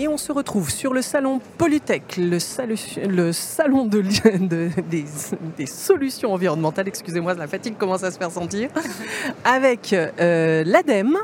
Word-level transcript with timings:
Et 0.00 0.08
on 0.08 0.16
se 0.16 0.32
retrouve 0.32 0.70
sur 0.70 0.94
le 0.94 1.02
salon 1.02 1.42
Polytech, 1.58 2.16
le, 2.16 2.38
le 3.06 3.32
salon 3.32 3.84
de, 3.84 4.00
des, 5.58 5.66
solutions 5.66 6.32
environnementales, 6.32 6.88
excusez-moi, 6.88 7.34
la 7.34 7.46
fatigue 7.46 7.76
commence 7.76 8.02
à 8.02 8.10
se 8.10 8.16
faire 8.16 8.30
sentir, 8.30 8.70
avec 9.44 9.92
euh, 9.92 10.64
l'ADEME. 10.64 11.18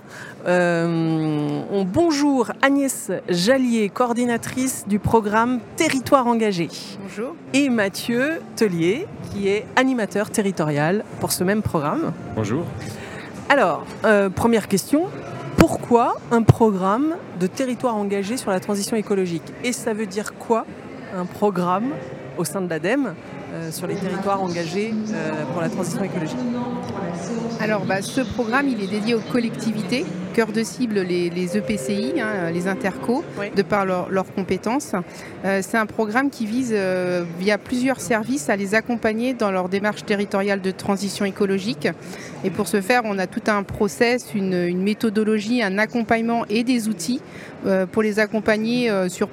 Euh, 0.46 1.84
bonjour 1.86 2.52
Agnès 2.60 3.12
Jallier, 3.30 3.88
coordinatrice 3.88 4.84
du 4.86 4.98
programme 4.98 5.60
Territoire 5.76 6.26
engagé. 6.26 6.68
Bonjour. 7.00 7.34
Et 7.54 7.70
Mathieu 7.70 8.42
Tellier, 8.56 9.06
qui 9.32 9.48
est 9.48 9.64
animateur 9.76 10.28
territorial 10.28 11.02
pour 11.20 11.32
ce 11.32 11.44
même 11.44 11.62
programme. 11.62 12.12
Bonjour. 12.34 12.66
Alors, 13.48 13.86
euh, 14.04 14.28
première 14.28 14.66
question, 14.68 15.06
pourquoi 15.56 16.16
un 16.30 16.42
programme 16.42 17.16
de 17.40 17.46
territoire 17.46 17.96
engagé 17.96 18.36
sur 18.36 18.50
la 18.50 18.60
transition 18.60 18.96
écologique? 18.96 19.42
Et 19.64 19.72
ça 19.72 19.92
veut 19.92 20.06
dire 20.06 20.34
quoi 20.34 20.66
un 21.14 21.24
programme 21.24 21.92
au 22.38 22.44
sein 22.44 22.60
de 22.60 22.68
l'ADEME? 22.68 23.14
Euh, 23.56 23.70
sur 23.70 23.86
les 23.86 23.94
territoires 23.94 24.42
engagés 24.42 24.92
euh, 25.12 25.44
pour 25.52 25.62
la 25.62 25.68
transition 25.68 26.02
écologique 26.04 26.36
Alors, 27.60 27.84
bah, 27.84 28.02
ce 28.02 28.20
programme, 28.20 28.68
il 28.68 28.82
est 28.82 28.86
dédié 28.86 29.14
aux 29.14 29.20
collectivités, 29.20 30.04
cœur 30.34 30.48
de 30.52 30.62
cible 30.62 31.00
les, 31.00 31.56
EPCI, 31.56 32.20
hein, 32.20 32.50
les 32.52 32.68
intercos, 32.68 33.24
de 33.54 33.62
par 33.62 33.86
leurs 33.86 34.32
compétences. 34.34 34.92
Euh, 35.44 35.60
c'est 35.62 35.78
un 35.78 35.86
programme 35.86 36.28
qui 36.28 36.44
vise, 36.44 36.74
via 37.38 37.56
plusieurs 37.56 38.00
services, 38.00 38.50
à 38.50 38.56
les 38.56 38.74
accompagner 38.74 39.32
dans 39.32 39.50
leur 39.50 39.68
démarche 39.68 40.04
territoriale 40.04 40.60
de 40.60 40.70
transition 40.70 41.24
écologique. 41.24 41.88
Et 42.44 42.50
pour 42.50 42.68
ce 42.68 42.80
faire, 42.80 43.02
on 43.04 43.18
a 43.18 43.26
tout 43.26 43.42
un 43.46 43.62
process, 43.62 44.34
une, 44.34 44.54
une 44.54 44.82
méthodologie, 44.82 45.62
un 45.62 45.78
accompagnement 45.78 46.44
et 46.50 46.62
des 46.62 46.88
outils 46.88 47.20
pour 47.92 48.02
les 48.02 48.18
accompagner 48.18 48.90
sur 49.08 49.28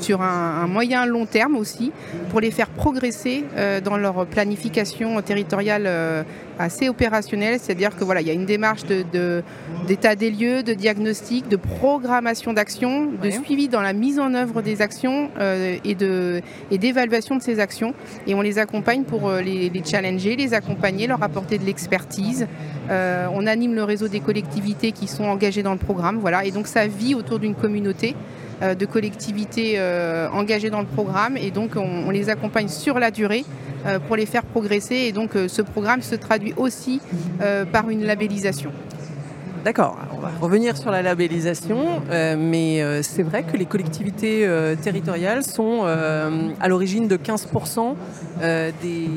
sur 0.00 0.22
un, 0.22 0.66
moyen 0.66 1.06
long 1.06 1.26
terme 1.26 1.56
aussi, 1.56 1.92
pour 2.30 2.40
les 2.40 2.50
faire 2.50 2.68
progresser 2.68 3.44
euh, 3.56 3.80
dans 3.80 3.96
leur 3.96 4.26
planification 4.26 5.20
territoriale 5.22 5.84
euh, 5.86 6.22
assez 6.58 6.88
opérationnelle. 6.88 7.58
C'est-à-dire 7.60 7.96
que 7.96 8.04
voilà, 8.04 8.20
il 8.20 8.26
y 8.26 8.30
a 8.30 8.34
une 8.34 8.46
démarche 8.46 8.84
d'état 8.84 10.14
de, 10.14 10.20
des 10.20 10.30
lieux, 10.30 10.62
de 10.62 10.74
diagnostic, 10.74 11.48
de 11.48 11.56
programmation 11.56 12.52
d'action, 12.52 13.10
de 13.22 13.30
suivi 13.30 13.68
dans 13.68 13.82
la 13.82 13.92
mise 13.92 14.18
en 14.18 14.34
œuvre 14.34 14.62
des 14.62 14.82
actions 14.82 15.30
euh, 15.38 15.76
et 15.84 15.94
de 15.94 16.40
et 16.70 16.78
d'évaluation 16.78 17.36
de 17.36 17.42
ces 17.42 17.60
actions. 17.60 17.94
Et 18.26 18.34
on 18.34 18.40
les 18.40 18.58
accompagne 18.58 19.04
pour 19.04 19.30
les, 19.30 19.70
les, 19.70 19.84
challenger, 19.84 20.36
les 20.36 20.54
accompagner, 20.54 21.06
leur 21.06 21.22
apporter 21.22 21.58
de 21.58 21.64
l'expertise. 21.64 22.46
on 22.90 23.46
anime 23.46 23.74
le 23.74 23.84
réseau 23.84 24.08
des 24.08 24.20
collectivités 24.20 24.92
qui 24.92 25.06
sont 25.06 25.24
engagées 25.24 25.62
dans 25.62 25.72
le 25.72 25.78
programme. 25.78 26.18
Voilà, 26.18 26.44
et 26.44 26.50
donc 26.50 26.66
ça 26.66 26.86
vit 26.86 27.14
autour 27.14 27.38
d'une 27.38 27.54
communauté. 27.54 28.14
Euh, 28.62 28.74
de 28.74 28.86
collectivités 28.86 29.74
euh, 29.76 30.30
engagées 30.30 30.70
dans 30.70 30.80
le 30.80 30.86
programme 30.86 31.36
et 31.36 31.50
donc 31.50 31.72
on, 31.76 32.10
les 32.10 32.30
accompagne 32.30 32.68
sur 32.68 32.98
la 32.98 33.10
durée 33.10 33.44
euh, 33.84 33.98
pour 33.98 34.16
les 34.16 34.24
faire 34.24 34.44
progresser 34.44 34.94
et 34.94 35.12
donc 35.12 35.32
ce 35.46 35.60
programme 35.60 36.00
se 36.00 36.14
traduit 36.14 36.54
aussi 36.56 37.02
par 37.70 37.90
une 37.90 38.04
labellisation. 38.04 38.70
D'accord, 39.62 39.98
on 40.16 40.20
va 40.20 40.30
revenir 40.40 40.76
sur 40.76 40.90
la 40.90 41.02
labellisation, 41.02 42.00
mais 42.38 43.02
c'est 43.02 43.24
vrai 43.24 43.42
que 43.42 43.56
les 43.56 43.66
collectivités 43.66 44.48
territoriales 44.80 45.42
sont 45.42 45.84
à 45.84 46.68
l'origine 46.68 47.08
de 47.08 47.16
15% 47.16 47.94
des, 48.40 49.08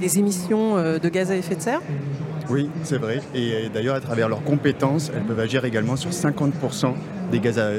des, 0.00 0.18
émissions 0.18 0.76
de 0.76 1.08
gaz 1.08 1.30
à 1.30 1.36
effet 1.36 1.54
de 1.54 1.60
serre? 1.60 1.80
Oui, 2.50 2.68
c'est 2.82 2.98
vrai. 2.98 3.20
Et 3.34 3.68
d'ailleurs, 3.72 3.94
à 3.94 4.00
travers 4.00 4.28
leurs 4.28 4.42
compétences, 4.42 5.12
elles 5.14 5.22
peuvent 5.22 5.40
agir 5.40 5.64
également 5.64 5.96
sur 5.96 6.10
50% 6.10 6.92
des 7.30 7.38
gaz 7.38 7.58
à 7.58 7.70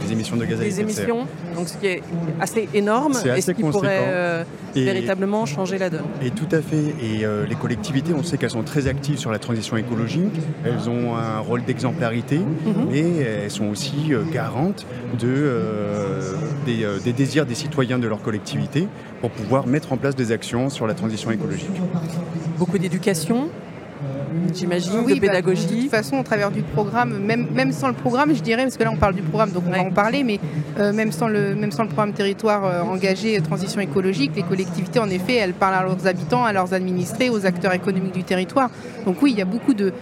des 0.00 0.12
émissions 0.12 0.36
de 0.36 0.44
gaz 0.44 0.60
à 0.60 0.64
effet 0.64 0.84
de 0.84 0.90
serre. 0.90 1.08
émissions, 1.08 1.26
donc 1.54 1.68
ce 1.68 1.76
qui 1.76 1.86
est 1.86 2.02
assez 2.40 2.68
énorme 2.74 3.14
et 3.36 3.40
ce 3.40 3.52
qui 3.52 3.62
pourrait 3.62 4.04
euh, 4.06 4.44
véritablement 4.74 5.46
changer 5.46 5.78
la 5.78 5.90
donne. 5.90 6.04
Et 6.22 6.30
tout 6.30 6.48
à 6.50 6.60
fait. 6.60 6.94
Et 7.02 7.24
euh, 7.24 7.46
les 7.46 7.54
collectivités, 7.54 8.12
on 8.14 8.22
sait 8.22 8.38
qu'elles 8.38 8.50
sont 8.50 8.62
très 8.62 8.86
actives 8.86 9.18
sur 9.18 9.30
la 9.30 9.38
transition 9.38 9.76
écologique. 9.76 10.34
Elles 10.64 10.88
ont 10.88 11.16
un 11.16 11.40
rôle 11.40 11.64
d'exemplarité, 11.64 12.38
mhm. 12.38 12.88
mais 12.90 13.16
elles 13.18 13.50
sont 13.50 13.66
aussi 13.66 14.12
euh, 14.12 14.22
garantes 14.32 14.86
de, 15.18 15.52
des, 16.66 16.86
des 17.02 17.12
désirs 17.12 17.46
des 17.46 17.54
citoyens 17.54 17.98
de 17.98 18.06
leur 18.06 18.20
collectivité 18.22 18.88
pour 19.20 19.30
pouvoir 19.30 19.66
mettre 19.66 19.92
en 19.92 19.96
place 19.96 20.14
des 20.14 20.32
actions 20.32 20.70
sur 20.70 20.86
la 20.86 20.94
transition 20.94 21.30
écologique. 21.30 21.70
Beaucoup 22.58 22.78
d'éducation, 22.78 23.48
j'imagine, 24.54 25.04
de 25.04 25.14
bah, 25.14 25.20
pédagogie. 25.20 25.66
de 25.66 25.82
toute 25.82 25.90
façon, 25.90 26.18
au 26.18 26.22
travers 26.22 26.50
du 26.50 26.62
programme, 26.62 27.18
même, 27.18 27.48
même 27.52 27.72
sans 27.72 27.88
le 27.88 27.94
programme, 27.94 28.34
je 28.34 28.42
dirais, 28.42 28.62
parce 28.62 28.76
que 28.76 28.84
là 28.84 28.90
on 28.92 28.96
parle 28.96 29.14
du 29.14 29.22
programme, 29.22 29.50
donc 29.50 29.64
on 29.66 29.70
va 29.70 29.82
en 29.82 29.90
parler, 29.90 30.24
mais 30.24 30.38
euh, 30.78 30.92
même, 30.92 31.12
sans 31.12 31.28
le, 31.28 31.54
même 31.54 31.72
sans 31.72 31.82
le 31.82 31.88
programme 31.88 32.12
territoire 32.12 32.64
euh, 32.64 32.82
engagé 32.82 33.40
transition 33.40 33.80
écologique, 33.80 34.32
les 34.36 34.42
collectivités, 34.42 34.98
en 34.98 35.08
effet, 35.10 35.34
elles 35.34 35.54
parlent 35.54 35.74
à 35.74 35.82
leurs 35.82 36.06
habitants, 36.06 36.44
à 36.44 36.52
leurs 36.52 36.74
administrés, 36.74 37.30
aux 37.30 37.46
acteurs 37.46 37.72
économiques 37.72 38.14
du 38.14 38.24
territoire. 38.24 38.70
Donc 39.04 39.22
oui, 39.22 39.32
il 39.32 39.38
y 39.38 39.42
a 39.42 39.46
beaucoup 39.46 39.74
de, 39.74 39.92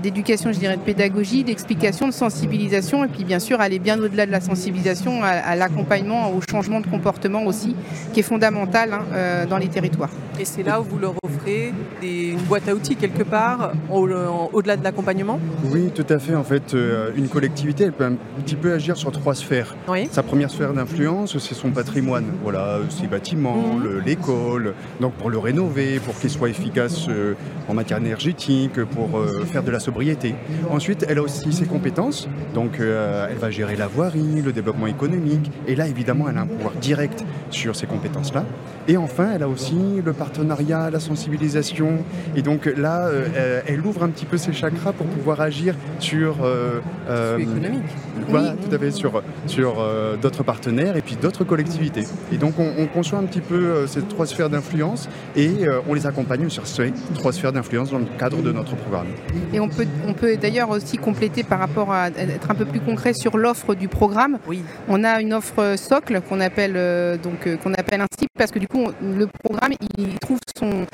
d'éducation, 0.00 0.52
je 0.52 0.58
dirais, 0.58 0.76
de 0.76 0.82
pédagogie, 0.82 1.44
d'explication, 1.44 2.08
de 2.08 2.12
sensibilisation, 2.12 3.04
et 3.04 3.08
puis 3.08 3.24
bien 3.24 3.38
sûr 3.38 3.60
aller 3.60 3.78
bien 3.78 3.98
au-delà 3.98 4.26
de 4.26 4.32
la 4.32 4.40
sensibilisation, 4.40 5.22
à, 5.22 5.54
l'accompagnement, 5.56 6.30
au 6.30 6.40
changement 6.50 6.80
de 6.80 6.86
comportement 6.86 7.44
aussi, 7.44 7.76
qui 8.12 8.20
est 8.20 8.22
fondamental 8.22 8.92
hein, 8.92 9.04
euh, 9.12 9.46
dans 9.46 9.58
les 9.58 9.68
territoires. 9.68 10.10
Et 10.38 10.44
c'est 10.44 10.62
là 10.62 10.80
où 10.80 10.84
vous 10.84 10.98
leur 10.98 11.14
offrez 11.22 11.72
une 12.02 12.40
boîte 12.42 12.68
à 12.68 12.74
outils 12.74 12.96
quelque 12.96 13.22
part 13.22 13.72
au-delà 13.90 14.76
de 14.76 14.84
l'accompagnement 14.84 15.38
Oui, 15.64 15.90
tout 15.94 16.06
à 16.08 16.18
fait. 16.18 16.34
En 16.34 16.44
fait, 16.44 16.74
euh, 16.74 17.10
une 17.16 17.28
collectivité, 17.28 17.84
elle 17.84 17.92
peut 17.92 18.04
un 18.04 18.16
petit 18.42 18.56
peu 18.56 18.72
agir 18.72 18.96
sur 18.96 19.12
trois 19.12 19.34
sphères. 19.34 19.76
Sa 20.10 20.22
première 20.22 20.50
sphère 20.50 20.72
d'influence, 20.72 21.38
c'est 21.38 21.54
son 21.54 21.70
patrimoine. 21.70 22.26
Voilà, 22.42 22.80
ses 22.90 23.06
bâtiments, 23.06 23.76
mhm. 23.76 24.02
l'école, 24.04 24.74
donc 25.00 25.14
pour 25.14 25.30
le 25.30 25.38
rénover, 25.38 26.00
pour 26.00 26.18
qu'il 26.18 26.30
soit 26.30 26.48
efficace 26.48 27.06
euh, 27.08 27.34
en 27.68 27.74
matière 27.74 27.98
énergétique, 27.98 28.82
pour 28.84 29.18
euh, 29.18 29.44
faire 29.44 29.62
de 29.62 29.70
la 29.70 29.80
sobriété. 29.80 30.34
Ensuite, 30.70 31.04
elle 31.08 31.18
a 31.18 31.22
aussi 31.22 31.52
ses 31.52 31.66
compétences. 31.66 32.28
Donc, 32.54 32.78
elle 32.80 33.38
va 33.38 33.50
gérer 33.50 33.76
la 33.76 33.86
voirie, 33.86 34.42
le 34.44 34.52
développement 34.52 34.86
économique. 34.86 35.50
Et 35.66 35.74
là, 35.74 35.86
évidemment, 35.86 36.26
elle 36.28 36.38
a 36.38 36.42
un 36.42 36.46
pouvoir 36.46 36.72
direct 36.74 37.24
sur 37.50 37.76
ces 37.76 37.86
compétences-là. 37.86 38.44
Et 38.88 38.96
enfin, 38.96 39.32
elle 39.34 39.42
a 39.42 39.48
aussi 39.48 39.76
le 40.04 40.12
partenariat, 40.12 40.90
la 40.90 41.00
sensibilisation. 41.00 42.04
Et 42.36 42.42
donc 42.42 42.66
là, 42.66 43.06
euh, 43.06 43.60
elle 43.76 43.86
ouvre 43.86 44.02
un 44.02 44.08
petit 44.08 44.24
peu 44.24 44.38
ses 44.38 44.52
chakras 44.52 44.92
pour 44.92 45.06
pouvoir 45.06 45.40
agir 45.40 45.74
sur... 45.98 46.36
Euh, 46.42 46.80
euh 47.10 47.38
économique. 47.38 47.84
Voilà, 48.28 48.54
tout 48.54 48.74
à 48.74 48.78
fait, 48.78 48.90
sur, 48.90 49.22
sur 49.46 49.76
euh, 49.78 50.16
d'autres 50.16 50.42
partenaires 50.42 50.96
et 50.96 51.02
puis 51.02 51.16
d'autres 51.16 51.44
collectivités. 51.44 52.04
Et 52.32 52.38
donc 52.38 52.54
on, 52.58 52.86
conçoit 52.86 53.18
un 53.18 53.24
petit 53.24 53.40
peu 53.40 53.86
ces 53.86 54.00
trois 54.02 54.26
sphères 54.26 54.48
d'influence 54.48 55.08
et 55.34 55.50
on 55.88 55.92
les 55.92 56.06
accompagne 56.06 56.48
sur 56.48 56.66
ces 56.66 56.92
trois 57.14 57.32
sphères 57.32 57.52
d'influence 57.52 57.90
dans 57.90 57.98
le 57.98 58.06
cadre 58.18 58.40
de 58.42 58.52
notre 58.52 58.76
programme. 58.76 59.08
Et 59.52 59.60
on 59.60 59.68
peut, 59.68 59.86
on 60.06 60.14
peut 60.14 60.36
d'ailleurs 60.36 60.70
aussi 60.70 60.96
compléter 60.96 61.42
par 61.42 61.58
rapport 61.58 61.92
à 61.92 62.08
être 62.08 62.50
un 62.50 62.54
peu 62.54 62.64
plus 62.64 62.80
concret 62.80 63.12
sur 63.12 63.36
l'offre 63.36 63.74
du 63.74 63.88
programme. 63.88 64.38
Oui. 64.46 64.62
On 64.88 65.04
a 65.04 65.20
une 65.20 65.34
offre 65.34 65.74
socle 65.76 66.22
qu'on 66.26 66.40
appelle, 66.40 67.18
donc, 67.22 67.48
qu'on 67.62 67.74
appelle 67.74 68.00
ainsi 68.00 68.26
parce 68.38 68.50
que 68.50 68.58
du 68.58 68.68
coup 68.68 68.86
le 69.02 69.26
programme 69.26 69.72
il 69.98 70.18
trouve 70.18 70.38
son, 70.58 70.86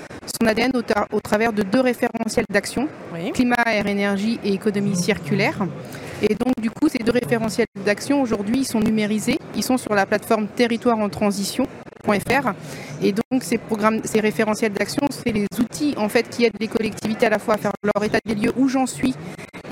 son 0.43 0.47
ADN 0.47 0.73
au, 0.75 1.21
travers 1.21 1.53
de 1.53 1.63
deux 1.63 1.81
référentiels 1.81 2.45
d'action, 2.51 2.72
climat, 3.35 3.57
air, 3.67 3.87
énergie 3.87 4.39
et 4.45 4.53
économie 4.53 4.97
circulaire. 4.97 5.67
Et 6.23 6.35
donc 6.35 6.55
du 6.61 6.71
coup, 6.71 6.89
ces 6.89 6.99
deux 6.99 7.13
référentiels 7.13 7.67
d'action 7.85 8.23
aujourd'hui, 8.23 8.59
ils 8.59 8.65
sont 8.65 8.81
numérisés, 8.81 9.39
ils 9.57 9.63
sont 9.65 9.77
sur 9.77 9.95
la 9.95 10.07
plateforme 10.07 10.47
territoire 10.47 10.99
en 10.99 11.09
transition.fr. 11.09 12.53
Et 13.03 13.13
donc 13.13 13.43
ces 13.43 13.59
programmes, 13.59 14.01
ces 14.05 14.21
référentiels 14.21 14.73
d'action, 14.73 15.07
c'est 15.11 15.33
les 15.33 15.47
outils 15.59 15.95
en 15.97 16.09
fait 16.09 16.29
qui 16.29 16.45
aident 16.45 16.61
les 16.61 16.69
collectivités 16.69 17.27
à 17.27 17.31
la 17.31 17.39
fois 17.39 17.55
à 17.55 17.59
faire 17.59 17.73
leur 17.83 18.05
état 18.05 18.19
des 18.25 18.37
lieux 18.37 18.53
où 18.57 18.69
j'en 18.69 18.87
suis 18.87 19.15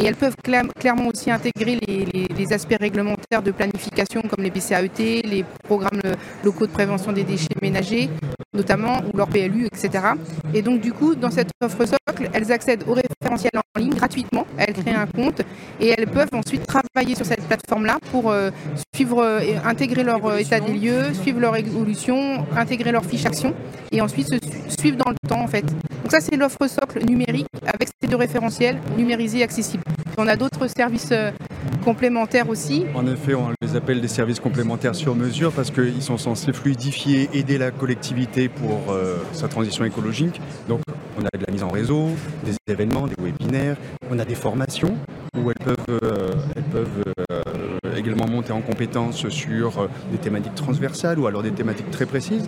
et 0.01 0.07
elles 0.07 0.17
peuvent 0.17 0.37
clairement 0.43 1.09
aussi 1.09 1.31
intégrer 1.31 1.79
les, 1.87 2.53
aspects 2.53 2.77
réglementaires 2.81 3.43
de 3.43 3.53
planification 3.53 4.23
comme 4.23 4.43
les 4.43 4.51
BCAET, 4.51 5.23
les 5.23 5.45
programmes 5.63 6.01
locaux 6.43 6.67
de 6.67 6.73
prévention 6.73 7.13
des 7.13 7.23
déchets 7.23 7.55
ménagers, 7.63 8.09
notamment, 8.53 9.03
ou 9.13 9.17
leur 9.17 9.29
PLU, 9.29 9.67
etc. 9.67 9.91
Et 10.53 10.63
donc, 10.63 10.81
du 10.81 10.93
coup, 10.93 11.15
dans 11.15 11.31
cette 11.31 11.51
offre 11.63 11.85
socle, 11.85 12.29
elles 12.33 12.51
accèdent 12.51 12.83
au 12.89 12.95
référentiel 12.95 13.53
en 13.57 13.81
ligne 13.81 13.95
gratuitement, 13.95 14.47
elles 14.57 14.75
créent 14.75 14.97
un 14.97 15.07
compte 15.07 15.43
et 15.79 15.95
elles 15.97 16.09
peuvent 16.09 16.33
ensuite 16.33 16.67
travailler 16.67 17.15
sur 17.15 17.27
cette 17.27 17.43
plateforme-là 17.43 17.99
pour 18.11 18.31
euh, 18.31 18.51
suivre, 18.93 19.25
intégrer 19.65 20.03
leur 20.03 20.25
euh, 20.27 20.39
état 20.39 20.59
des 20.59 20.73
lieux, 20.73 21.15
suivre 21.15 21.39
leur 21.39 21.57
évolution, 21.57 22.47
intégrer 22.57 22.91
leur 22.91 23.05
fiche 23.05 23.27
action 23.27 23.55
et 23.93 24.01
ensuite 24.01 24.29
se 24.29 24.39
suivre 24.81 24.97
dans 24.97 25.11
le 25.11 25.29
temps, 25.29 25.43
en 25.43 25.49
fait. 25.49 25.67
Donc 26.03 26.11
ça, 26.11 26.21
c'est 26.21 26.37
l'offre 26.37 26.67
socle 26.67 27.05
numérique 27.05 27.47
avec 27.67 27.89
ces 28.01 28.09
deux 28.09 28.17
référentiels 28.17 28.79
numérisés 28.97 29.39
et 29.39 29.43
accessibles. 29.43 29.85
On 30.19 30.27
a 30.27 30.37
d'autres 30.37 30.69
services 30.69 31.13
Complémentaires 31.85 32.49
aussi 32.49 32.85
En 32.95 33.07
effet, 33.07 33.35
on 33.35 33.53
les 33.63 33.77
appelle 33.77 34.01
des 34.01 34.09
services 34.09 34.41
complémentaires 34.41 34.95
sur 34.95 35.15
mesure 35.15 35.53
parce 35.53 35.71
qu'ils 35.71 36.03
sont 36.03 36.19
censés 36.19 36.53
fluidifier, 36.53 37.31
aider 37.33 37.59
la 37.59 37.71
collectivité 37.71 38.49
pour 38.49 38.95
sa 39.33 39.49
transition 39.49 39.85
écologique. 39.85 40.41
Donc 40.69 40.81
on 41.19 41.23
a 41.23 41.39
de 41.39 41.45
la 41.47 41.53
mise 41.53 41.63
en 41.63 41.69
réseau, 41.69 42.09
des 42.45 42.55
événements, 42.71 43.07
des 43.07 43.17
webinaires, 43.19 43.77
on 44.11 44.19
a 44.19 44.25
des 44.25 44.35
formations 44.35 44.95
où 45.39 45.51
elles 45.51 45.65
peuvent, 45.65 46.01
elles 46.57 46.63
peuvent 46.65 47.05
également 47.97 48.27
monter 48.27 48.53
en 48.53 48.61
compétences 48.61 49.29
sur 49.29 49.89
des 50.11 50.19
thématiques 50.19 50.55
transversales 50.55 51.19
ou 51.19 51.27
alors 51.27 51.43
des 51.43 51.53
thématiques 51.53 51.91
très 51.91 52.07
précises. 52.07 52.47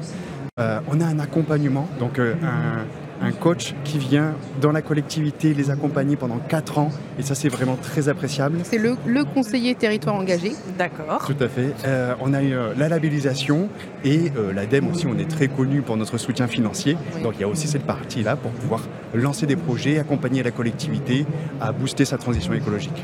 on 0.59 1.01
a 1.01 1.07
un 1.07 1.19
accompagnement, 1.19 1.89
donc 1.99 2.19
un, 2.19 2.85
un 3.23 3.33
coach 3.33 3.75
qui 3.85 3.99
vient 3.99 4.35
dans 4.61 4.73
la 4.73 4.83
collectivité 4.83 5.55
les 5.55 5.71
accompagner 5.71 6.17
pendant 6.17 6.39
4 6.39 6.79
ans. 6.79 6.91
Et 7.19 7.23
ça, 7.23 7.35
c'est 7.35 7.49
vraiment 7.49 7.77
très 7.77 8.09
appréciable. 8.09 8.59
C'est 8.65 8.79
le, 8.79 8.97
conseiller 9.25 9.75
territoire 9.75 10.17
engagé. 10.17 10.53
D'accord. 10.77 11.25
Tout 11.27 11.37
à 11.43 11.49
fait. 11.49 11.75
Euh, 11.87 12.15
on 12.21 12.35
a 12.35 12.43
eu 12.43 12.53
euh, 12.53 12.75
la 12.77 12.89
labellisation 12.89 13.69
et 14.05 14.33
euh, 14.37 14.53
l'ADEME 14.53 14.91
aussi, 14.91 15.07
on 15.07 15.17
est 15.19 15.31
très 15.31 15.49
connu 15.49 15.81
pour 15.83 15.97
notre 15.97 16.19
soutien 16.19 16.49
financier. 16.49 16.97
Donc 17.23 17.35
il 17.37 17.41
y 17.43 17.45
a 17.45 17.49
aussi 17.49 17.69
cette 17.69 17.85
partie-là 17.85 18.37
pour 18.37 18.51
pouvoir 18.51 18.83
lancer 19.15 19.47
des 19.47 19.57
projets, 19.57 19.99
accompagner 19.99 20.43
la 20.43 20.51
collectivité 20.51 21.25
à 21.61 21.73
booster 21.73 22.05
sa 22.05 22.19
transition 22.19 22.53
écologique. 22.53 23.03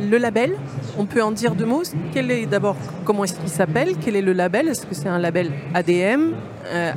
Le 0.00 0.16
label, 0.16 0.56
on 0.98 1.04
peut 1.04 1.22
en 1.22 1.30
dire 1.30 1.54
deux 1.54 1.66
mots. 1.66 1.82
Quel 2.12 2.30
est 2.30 2.46
d'abord 2.46 2.76
comment 3.04 3.24
est-ce 3.24 3.34
qu'il 3.34 3.50
s'appelle? 3.50 3.94
Quel 4.00 4.16
est 4.16 4.22
le 4.22 4.32
label? 4.32 4.68
Est-ce 4.68 4.86
que 4.86 4.94
c'est 4.94 5.08
un 5.08 5.18
label 5.18 5.52
ADM, 5.74 6.32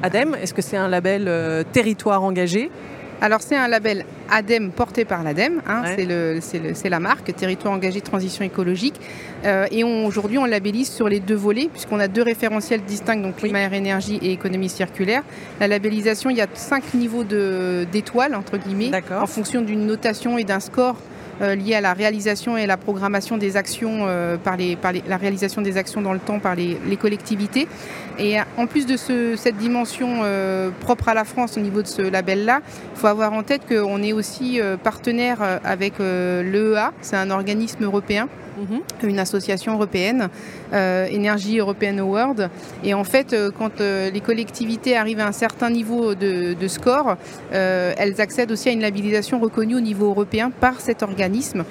ADEME 0.04 0.36
Est-ce 0.42 0.54
que 0.54 0.62
c'est 0.62 0.78
un 0.78 0.88
label 0.88 1.66
territoire 1.72 2.24
engagé? 2.24 2.70
Alors 3.24 3.42
c'est 3.42 3.56
un 3.56 3.70
label 3.70 4.06
ADEME 4.30 4.72
porté 4.72 5.06
par 5.06 5.24
l'ADEME, 5.24 5.62
hein, 5.66 5.84
c'est 5.96 6.90
la 6.90 7.00
marque, 7.00 7.34
Territoire 7.34 7.74
engagé 7.74 8.02
transition 8.02 8.44
écologique. 8.44 8.96
Euh, 9.46 9.66
et 9.72 9.86
aujourd'hui 9.86 10.38
on 10.38 10.44
labellise 10.44 10.92
sur 10.92 11.08
les 11.08 11.22
deux 11.22 11.36
volets, 11.36 11.70
puisqu'on 11.72 12.02
a 12.02 12.10
deux 12.10 12.22
référentiels 12.22 12.82
distincts, 12.82 13.16
donc 13.16 13.38
climat, 13.38 13.60
air, 13.60 13.74
énergie 13.74 14.20
et 14.22 14.34
économie 14.34 14.68
circulaire. 14.68 15.24
La 15.62 15.70
labellisation, 15.70 16.32
il 16.32 16.36
y 16.38 16.42
a 16.42 16.48
cinq 16.54 16.94
niveaux 16.94 17.24
d'étoiles, 17.24 18.36
entre 18.36 18.58
guillemets, 18.58 18.92
en 19.18 19.26
fonction 19.26 19.62
d'une 19.62 19.86
notation 19.86 20.38
et 20.38 20.44
d'un 20.44 20.60
score 20.60 20.98
euh, 21.42 21.56
lié 21.56 21.76
à 21.76 21.82
la 21.82 21.94
réalisation 21.94 22.58
et 22.58 22.68
la 22.68 22.78
programmation 22.78 23.38
des 23.38 23.58
actions, 23.58 24.06
euh, 24.08 24.38
par 24.38 24.56
la 24.58 25.18
réalisation 25.18 25.62
des 25.62 25.78
actions 25.78 26.02
dans 26.02 26.14
le 26.14 26.20
temps 26.20 26.40
par 26.40 26.56
les, 26.56 26.78
collectivités. 27.00 27.68
Et 28.20 28.38
en 28.58 28.68
plus 28.68 28.86
de 28.86 28.96
cette 28.96 29.58
dimension 29.58 30.22
euh, 30.24 30.70
propre 30.80 31.10
à 31.10 31.14
la 31.14 31.24
France 31.24 31.58
au 31.58 31.60
niveau 31.60 31.82
de 31.82 31.88
ce 31.88 32.02
label-là, 32.02 32.62
il 32.96 33.00
faut 33.00 33.08
avoir 33.08 33.34
en 33.34 33.44
tête 33.44 33.62
qu'on 33.68 34.04
est 34.04 34.14
aussi 34.14 34.62
partenaire 34.84 35.60
avec 35.64 35.98
l'EEA, 36.00 36.92
c'est 37.02 37.18
un 37.18 37.32
organisme 37.32 37.84
européen 37.84 38.30
Mhm. 38.58 39.10
une 39.10 39.20
association 39.20 39.74
européenne, 39.74 40.30
euh, 40.74 41.06
Énergie 41.06 41.60
Européenne 41.60 42.00
Award. 42.00 42.50
Et 42.84 42.94
en 42.94 43.04
fait, 43.04 43.34
euh, 43.34 43.52
quand 43.58 43.82
euh, 43.82 44.10
les 44.12 44.22
collectivités 44.22 44.96
arrivent 44.96 45.20
à 45.20 45.28
un 45.28 45.32
certain 45.32 45.70
niveau 45.70 46.16
de, 46.16 46.68
score, 46.68 47.18
elles 47.52 48.22
accèdent 48.22 48.52
aussi 48.52 48.70
à 48.70 48.72
une 48.72 48.82
labellisation 48.82 49.40
reconnue 49.40 49.76
au 49.76 49.82
niveau 49.82 50.08
européen 50.08 50.50
par 50.50 50.80
cet 50.80 51.04
organisme. 51.04 51.66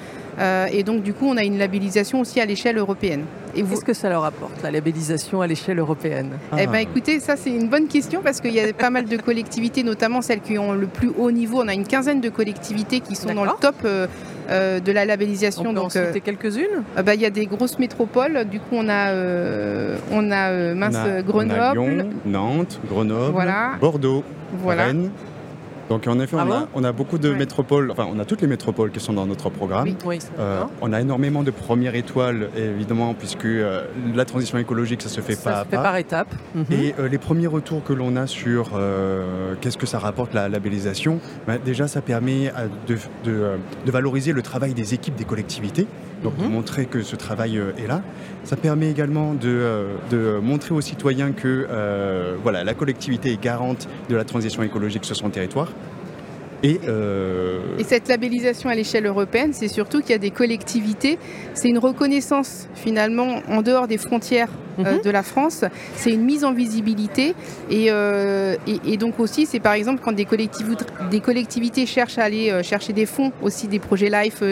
Et 0.71 0.83
donc, 0.83 1.03
du 1.03 1.13
coup, 1.13 1.27
on 1.27 1.37
a 1.37 1.43
une 1.43 1.57
labellisation 1.57 2.21
aussi 2.21 2.39
à 2.39 2.45
l'échelle 2.45 2.77
européenne. 2.77 3.25
Qu'est-ce 3.55 3.85
que 3.85 3.93
ça 3.93 4.09
leur 4.09 4.25
apporte, 4.25 4.61
la 4.63 4.71
labellisation 4.71 5.41
à 5.41 5.47
l'échelle 5.47 5.79
européenne? 5.79 6.31
Eh 6.57 6.67
bien, 6.67 6.79
écoutez, 6.79 7.19
ça, 7.19 7.35
c'est 7.35 7.51
une 7.51 7.69
bonne 7.69 7.87
question 7.87 8.21
parce 8.23 8.41
qu'il 8.41 8.53
y 8.53 8.59
a 8.59 8.73
pas 8.73 8.89
mal 8.89 9.05
de 9.05 9.17
collectivités, 9.17 9.83
notamment 9.83 10.21
celles 10.21 10.41
qui 10.41 10.57
ont 10.57 10.73
le 10.73 10.87
plus 10.87 11.11
haut 11.17 11.31
niveau. 11.31 11.61
On 11.61 11.67
a 11.67 11.73
une 11.73 11.85
quinzaine 11.85 12.21
de 12.21 12.29
collectivités 12.29 12.99
qui 12.99 13.15
sont 13.15 13.33
dans 13.33 13.45
le 13.45 13.51
top 13.59 13.75
euh, 13.85 14.79
de 14.79 14.91
la 14.91 15.05
labellisation. 15.05 15.65
On 15.67 15.73
donc, 15.73 15.95
euh, 15.95 16.13
quelques-unes? 16.23 16.83
euh, 16.97 17.03
bah, 17.03 17.15
Il 17.15 17.21
y 17.21 17.25
a 17.25 17.29
des 17.29 17.45
grosses 17.45 17.79
métropoles. 17.79 18.45
Du 18.45 18.59
coup, 18.59 18.73
on 18.73 18.89
a, 18.89 19.13
on 20.11 20.31
a 20.31 20.73
mince, 20.73 21.23
Grenoble. 21.25 21.79
Lyon, 21.79 22.09
Nantes, 22.25 22.79
Grenoble, 22.89 23.53
Bordeaux, 23.79 24.23
Rennes. 24.65 25.11
Donc 25.89 26.07
en 26.07 26.19
effet, 26.19 26.37
ah 26.39 26.67
on, 26.73 26.83
a, 26.83 26.91
beaucoup 26.91 27.17
de 27.17 27.31
métropoles, 27.31 27.91
enfin 27.91 28.07
on 28.09 28.19
a 28.19 28.25
toutes 28.25 28.41
les 28.41 28.47
métropoles 28.47 28.91
qui 28.91 28.99
sont 28.99 29.13
dans 29.13 29.25
notre 29.25 29.49
programme. 29.49 29.89
on 30.81 30.93
a 30.93 31.01
énormément 31.01 31.43
de 31.43 31.51
premières 31.51 31.95
étoiles, 31.95 32.49
évidemment, 32.55 33.13
puisque 33.13 33.47
la 34.15 34.25
transition 34.25 34.57
écologique, 34.57 35.01
ça 35.01 35.09
se 35.09 35.21
fait 35.21 35.41
pas 35.41 35.59
à 35.59 35.65
pas. 35.65 35.81
par 35.81 35.97
étapes. 35.97 36.33
Et 36.71 36.93
les 37.09 37.17
premiers 37.17 37.47
retours 37.47 37.83
que 37.83 37.93
l'on 37.93 38.15
a 38.15 38.27
sur 38.27 38.71
qu'est-ce 39.61 39.77
que 39.77 39.85
ça 39.85 39.99
rapporte 39.99 40.33
la 40.33 40.49
labellisation, 40.49 41.19
bah, 41.47 41.57
déjà 41.57 41.87
ça 41.87 42.01
permet 42.01 42.51
de, 42.87 42.97
de, 43.25 43.91
valoriser 43.91 44.31
le 44.31 44.41
travail 44.41 44.73
des 44.73 44.93
équipes 44.93 45.15
des 45.15 45.25
collectivités, 45.25 45.87
donc 46.23 46.37
mhm. 46.37 46.49
montrer 46.49 46.85
que 46.85 47.03
ce 47.03 47.15
travail 47.15 47.61
est 47.77 47.87
là. 47.87 48.01
Ça 48.43 48.55
permet 48.55 48.89
également 48.89 49.33
de, 49.33 49.85
de 50.09 50.39
montrer 50.41 50.73
aux 50.73 50.81
citoyens 50.81 51.31
que 51.31 51.67
voilà, 52.43 52.63
la 52.63 52.73
collectivité 52.73 53.31
est 53.31 53.41
garante 53.41 53.87
de 54.09 54.15
la 54.15 54.23
transition 54.23 54.63
écologique 54.63 55.05
sur 55.05 55.15
son 55.15 55.29
territoire. 55.29 55.69
Euh, 56.65 57.59
Et, 57.77 57.83
cette 57.83 58.07
labellisation 58.07 58.69
à 58.69 58.75
l'échelle 58.75 59.05
européenne, 59.05 59.51
c'est 59.53 59.67
surtout 59.67 60.01
qu'il 60.01 60.11
y 60.11 60.15
a 60.15 60.19
des 60.19 60.31
collectivités, 60.31 61.19
c'est 61.53 61.67
une 61.67 61.77
reconnaissance 61.77 62.69
finalement 62.75 63.41
en 63.49 63.61
dehors 63.61 63.87
des 63.87 63.97
frontières 63.97 64.49
euh, 64.79 64.95
mhm. 64.95 65.01
de 65.01 65.09
la 65.09 65.23
France, 65.23 65.65
c'est 65.95 66.11
une 66.11 66.23
mise 66.23 66.45
en 66.45 66.53
visibilité. 66.53 67.35
Euh, 67.71 68.55
et, 68.85 68.97
donc 68.97 69.19
aussi 69.19 69.45
c'est 69.45 69.59
par 69.59 69.73
exemple 69.73 70.01
quand 70.03 70.13
des 70.13 70.25
collectivités, 70.25 70.85
des 71.11 71.19
collectivités 71.19 71.85
cherchent 71.85 72.17
à 72.17 72.23
aller 72.23 72.63
chercher 72.63 72.93
des 72.93 73.05
fonds, 73.05 73.31
aussi 73.41 73.67
des 73.67 73.79
projets 73.79 74.09
LIFE, 74.09 74.43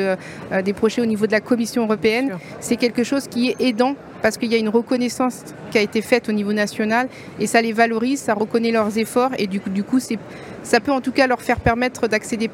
des 0.64 0.74
projets 0.74 1.02
au 1.02 1.06
niveau 1.06 1.28
de 1.28 1.31
la 1.31 1.40
Commission 1.40 1.84
européenne, 1.84 2.38
c'est 2.60 2.75
quelque 2.75 3.04
chose 3.04 3.28
qui 3.28 3.50
est 3.50 3.62
aidant 3.62 3.96
parce 4.22 4.38
qu'il 4.38 4.52
y 4.52 4.56
a 4.56 4.57
une 4.57 4.69
reconnaissance 4.69 5.44
qui 5.72 5.78
a 5.78 5.81
été 5.81 6.02
faite 6.02 6.30
au 6.30 6.31
niveau 6.31 6.54
national 6.54 7.07
et 7.40 7.48
ça 7.48 7.62
les 7.62 7.74
valorise, 7.74 8.19
ça 8.19 8.34
reconnaît 8.34 8.72
leurs 8.72 8.98
efforts 8.98 9.31
et 9.38 9.48
du 9.48 9.60
coup, 9.60 9.69
du 9.69 9.84
coup 9.84 10.00
ça 10.63 10.80
peut 10.80 10.92
en 10.92 11.02
tout 11.02 11.12
cas 11.12 11.28
leur 11.28 11.42
faire 11.42 11.60
permettre 11.60 12.08
d'accéder 12.08 12.50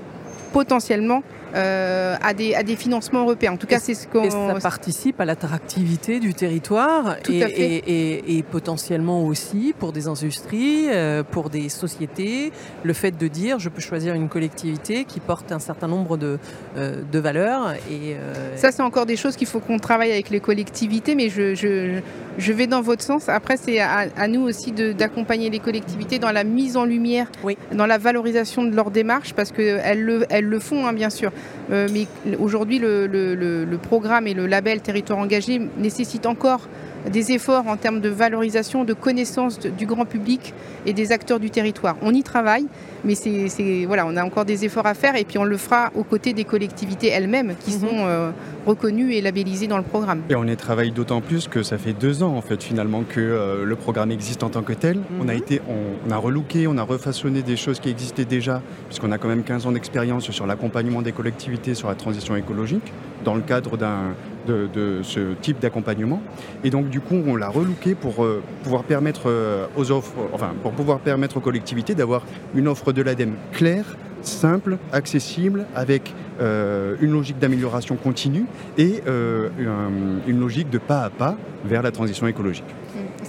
potentiellement 0.53 1.23
euh, 1.57 2.15
à, 2.21 2.33
des, 2.33 2.53
à 2.53 2.63
des 2.63 2.75
financements 2.75 3.21
européens. 3.21 3.53
En 3.53 3.57
tout 3.57 3.67
cas, 3.67 3.79
c'est 3.79 3.95
ce 3.95 4.07
qu'on. 4.07 4.29
ça 4.29 4.59
participe 4.61 5.19
à 5.19 5.25
l'attractivité 5.25 6.19
du 6.19 6.33
territoire 6.33 7.17
et, 7.29 8.37
et, 8.37 8.43
potentiellement 8.43 9.25
aussi 9.25 9.73
pour 9.77 9.91
des 9.91 10.07
industries, 10.07 10.85
euh, 10.89 11.23
pour 11.23 11.49
des 11.49 11.69
sociétés, 11.69 12.51
le 12.83 12.93
fait 12.93 13.17
de 13.17 13.27
dire 13.27 13.59
je 13.59 13.69
peux 13.69 13.81
choisir 13.81 14.13
une 14.13 14.29
collectivité 14.29 15.05
qui 15.05 15.19
porte 15.19 15.51
un 15.51 15.59
certain 15.59 15.87
nombre 15.87 16.17
de, 16.17 16.37
euh, 16.77 17.01
de 17.11 17.19
valeurs. 17.19 17.73
Et, 17.89 18.15
Ça, 18.55 18.71
c'est 18.71 18.83
encore 18.83 19.05
des 19.05 19.17
choses 19.17 19.35
qu'il 19.35 19.47
faut 19.47 19.59
qu'on 19.59 19.79
travaille 19.79 20.11
avec 20.11 20.29
les 20.29 20.39
collectivités, 20.39 21.15
mais 21.15 21.29
je, 21.29 21.55
je, 21.55 21.99
je 22.37 22.53
vais 22.53 22.67
dans 22.67 22.81
votre 22.81 23.03
sens. 23.03 23.29
Après, 23.29 23.57
c'est 23.57 23.79
à, 23.79 24.27
nous 24.27 24.41
aussi 24.41 24.71
d'accompagner 24.71 25.49
les 25.49 25.59
collectivités 25.59 26.19
dans 26.19 26.31
la 26.31 26.43
mise 26.43 26.77
en 26.77 26.85
lumière, 26.85 27.27
dans 27.71 27.85
la 27.85 27.97
valorisation 27.97 28.63
de 28.63 28.75
leur 28.75 28.91
démarche, 28.91 29.33
parce 29.33 29.51
qu'elles 29.51 30.03
le, 30.03 30.25
elles 30.29 30.45
le 30.45 30.59
font, 30.59 30.85
hein, 30.85 30.93
bien 30.93 31.09
sûr. 31.09 31.31
Euh, 31.71 31.87
mais 31.91 32.07
aujourd'hui, 32.39 32.79
le, 32.79 33.77
programme 33.81 34.27
et 34.27 34.33
le 34.33 34.47
label 34.47 34.81
Territoire 34.81 35.19
engagé 35.19 35.61
nécessitent 35.77 36.25
encore 36.25 36.67
des 37.11 37.31
efforts 37.31 37.67
en 37.67 37.77
termes 37.77 38.01
de 38.01 38.09
valorisation, 38.09 38.83
de 38.83 38.93
connaissance 38.93 39.59
du 39.59 39.85
grand 39.85 40.05
public 40.05 40.53
et 40.85 40.93
des 40.93 41.11
acteurs 41.11 41.39
du 41.39 41.49
territoire. 41.49 41.95
On 42.01 42.13
y 42.13 42.23
travaille, 42.23 42.65
mais 43.03 43.15
c'est, 43.15 43.85
voilà, 43.85 44.05
on 44.05 44.15
a 44.15 44.23
encore 44.23 44.45
des 44.45 44.65
efforts 44.65 44.85
à 44.85 44.93
faire 44.93 45.15
et 45.15 45.23
puis 45.23 45.37
on 45.37 45.43
le 45.43 45.57
fera 45.57 45.91
aux 45.95 46.03
côtés 46.03 46.33
des 46.33 46.43
collectivités 46.43 47.07
elles-mêmes 47.07 47.53
qui 47.59 47.71
mhm. 47.75 47.79
sont 47.79 47.97
euh, 47.99 48.31
reconnues 48.65 49.13
et 49.13 49.21
labellisées 49.21 49.67
dans 49.67 49.77
le 49.77 49.83
programme. 49.83 50.21
Et 50.29 50.35
on 50.35 50.45
y 50.45 50.55
travaille 50.55 50.91
d'autant 50.91 51.21
plus 51.21 51.47
que 51.47 51.63
ça 51.63 51.77
fait 51.77 51.93
deux 51.93 52.23
ans 52.23 52.35
en 52.35 52.41
fait 52.41 52.61
finalement 52.63 53.03
que 53.03 53.19
euh, 53.19 53.65
le 53.65 53.75
programme 53.75 54.11
existe 54.11 54.43
en 54.43 54.49
tant 54.49 54.63
que 54.63 54.73
tel. 54.73 54.99
On 55.19 55.29
a 55.29 55.33
mhm. 55.33 55.37
été, 55.37 55.61
on, 55.67 56.11
a 56.11 56.17
relooké, 56.17 56.67
on 56.67 56.77
a 56.77 56.83
refaçonné 56.83 57.41
des 57.41 57.57
choses 57.57 57.79
qui 57.79 57.89
existaient 57.89 58.25
déjà 58.25 58.61
puisqu'on 58.87 59.11
a 59.11 59.17
quand 59.17 59.27
même 59.27 59.43
15 59.43 59.65
ans 59.67 59.71
d'expérience 59.71 60.29
sur 60.31 60.47
l'accompagnement 60.47 61.01
des 61.01 61.11
collectivités 61.11 61.75
sur 61.75 61.87
la 61.87 61.95
transition 61.95 62.35
écologique 62.35 62.93
dans 63.23 63.35
le 63.35 63.41
cadre 63.41 63.77
d'un 63.77 64.13
de, 64.47 65.01
ce 65.03 65.33
type 65.41 65.59
d'accompagnement. 65.59 66.21
Et 66.63 66.69
donc 66.69 66.89
du 66.89 66.99
coup, 66.99 67.21
on 67.25 67.35
l'a 67.35 67.49
relooké 67.49 67.95
pour 67.95 68.23
euh, 68.23 68.41
pouvoir 68.63 68.83
permettre 68.83 69.23
euh, 69.25 69.67
aux 69.75 69.91
offres, 69.91 70.13
enfin 70.33 70.53
pour 70.63 70.71
pouvoir 70.71 70.99
permettre 70.99 71.37
aux 71.37 71.41
collectivités 71.41 71.95
d'avoir 71.95 72.23
une 72.55 72.67
offre 72.67 72.93
de 72.93 73.01
l'ADEME 73.01 73.35
claire, 73.51 73.97
simple, 74.21 74.77
accessible, 74.91 75.65
avec 75.75 76.13
euh, 76.41 76.95
une 77.01 77.11
logique 77.11 77.39
d'amélioration 77.39 77.95
continue 77.95 78.45
et 78.77 79.01
une 79.07 80.39
logique 80.39 80.69
de 80.69 80.77
pas 80.77 81.03
à 81.03 81.09
pas 81.09 81.37
vers 81.65 81.81
la 81.81 81.91
transition 81.91 82.27
écologique. 82.27 82.65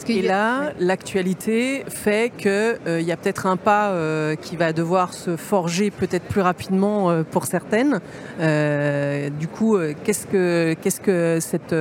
Et 0.09 0.23
là, 0.23 0.73
l'actualité 0.79 1.85
fait 1.89 2.33
qu'il 2.37 2.51
euh, 2.51 3.01
y 3.01 3.13
a 3.13 3.17
peut-être 3.17 3.47
un 3.47 3.57
pas 3.57 3.91
euh, 3.91 4.35
qui 4.37 4.57
va 4.57 4.73
devoir 4.73 5.13
se 5.13 5.37
forger 5.37 5.91
peut-être 5.91 6.25
plus 6.25 6.41
rapidement 6.41 7.11
euh, 7.11 7.23
pour 7.23 7.47
certaines. 7.47 8.01
du 8.39 9.49
coup, 9.49 9.77
qu'est-ce 10.05 10.27
que, 10.27 10.75
qu'est-ce 10.81 11.01
que 11.01 11.39
cette, 11.41 11.75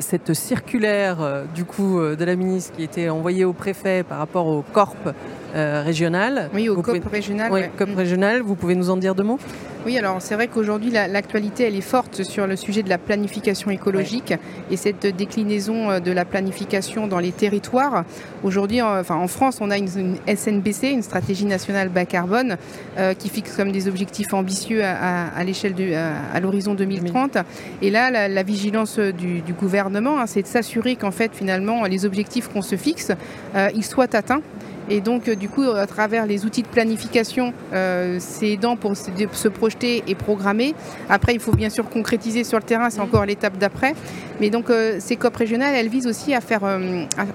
cette 0.00 0.34
circulaire 0.34 1.44
du 1.54 1.64
coup, 1.64 2.00
de 2.00 2.24
la 2.24 2.36
ministre 2.36 2.76
qui 2.76 2.82
était 2.82 3.08
envoyée 3.08 3.44
au 3.44 3.52
préfet 3.52 4.02
par 4.02 4.18
rapport 4.18 4.46
au 4.46 4.62
corp 4.62 4.96
régional 5.54 6.50
Oui, 6.54 6.68
au 6.68 6.82
COP 6.82 7.04
régional. 7.10 7.52
Oui, 7.52 7.62
COP 7.78 7.94
régional, 7.96 8.42
vous 8.42 8.54
pouvez 8.54 8.74
nous 8.74 8.90
en 8.90 8.96
dire 8.96 9.14
deux 9.14 9.24
mots? 9.24 9.38
Oui, 9.86 9.96
alors 9.96 10.16
c'est 10.20 10.34
vrai 10.34 10.48
qu'aujourd'hui 10.48 10.90
l'actualité 10.90 11.62
elle 11.62 11.76
est 11.76 11.80
forte 11.80 12.24
sur 12.24 12.48
le 12.48 12.56
sujet 12.56 12.82
de 12.82 12.88
la 12.88 12.98
planification 12.98 13.70
écologique 13.70 14.34
et 14.68 14.76
cette 14.76 15.06
déclinaison 15.06 15.92
euh, 15.92 16.00
de 16.00 16.10
la 16.10 16.24
planification 16.24 17.06
dans 17.06 17.20
les 17.20 17.30
territoires. 17.30 18.04
Aujourd'hui, 18.42 18.82
enfin, 18.82 19.14
en 19.14 19.28
France, 19.28 19.58
on 19.60 19.70
a 19.70 19.78
une, 19.78 20.16
SNBC, 20.26 20.90
une 20.90 21.02
stratégie 21.02 21.44
nationale 21.44 21.88
bas 21.88 22.04
carbone, 22.04 22.56
euh, 22.98 23.14
qui 23.14 23.28
fixe 23.28 23.54
comme 23.54 23.70
des 23.70 23.86
objectifs 23.86 24.34
ambitieux 24.34 24.82
à, 24.84 25.44
l'échelle 25.44 25.74
à, 26.34 26.40
l'horizon 26.40 26.74
2030. 26.74 27.38
Et 27.80 27.90
là, 27.90 28.28
la, 28.28 28.42
vigilance 28.42 28.98
du, 28.98 29.52
gouvernement, 29.52 30.18
hein, 30.18 30.26
c'est 30.26 30.42
de 30.42 30.48
s'assurer 30.48 30.96
qu'en 30.96 31.12
fait, 31.12 31.30
finalement, 31.32 31.84
les 31.84 32.04
objectifs 32.04 32.48
qu'on 32.48 32.62
se 32.62 32.74
fixe, 32.74 33.12
euh, 33.54 33.68
ils 33.72 33.84
soient 33.84 34.16
atteints. 34.16 34.42
Et 34.88 35.00
donc, 35.00 35.28
euh, 35.28 35.34
du 35.34 35.48
coup, 35.48 35.62
à 35.62 35.86
travers 35.86 36.26
les 36.26 36.44
outils 36.44 36.62
de 36.62 36.68
planification, 36.68 37.52
euh, 37.72 38.18
c'est 38.20 38.50
aidant 38.50 38.76
pour 38.76 38.96
se, 38.96 39.48
projeter 39.48 40.04
et 40.06 40.14
programmer. 40.14 40.74
Après, 41.08 41.34
il 41.34 41.40
faut 41.40 41.52
bien 41.52 41.70
sûr 41.70 41.88
concrétiser 41.88 42.44
sur 42.44 42.58
le 42.58 42.64
terrain, 42.64 42.90
c'est 42.90 43.00
encore 43.00 43.26
l'étape 43.26 43.58
d'après. 43.58 43.94
Mais 44.40 44.50
donc, 44.50 44.70
euh, 44.70 44.96
ces 45.00 45.16
COP 45.16 45.36
régionales, 45.36 45.74
elles 45.74 45.88
visent 45.88 46.06
aussi 46.06 46.34
à, 46.34 46.40
faire, 46.40 46.62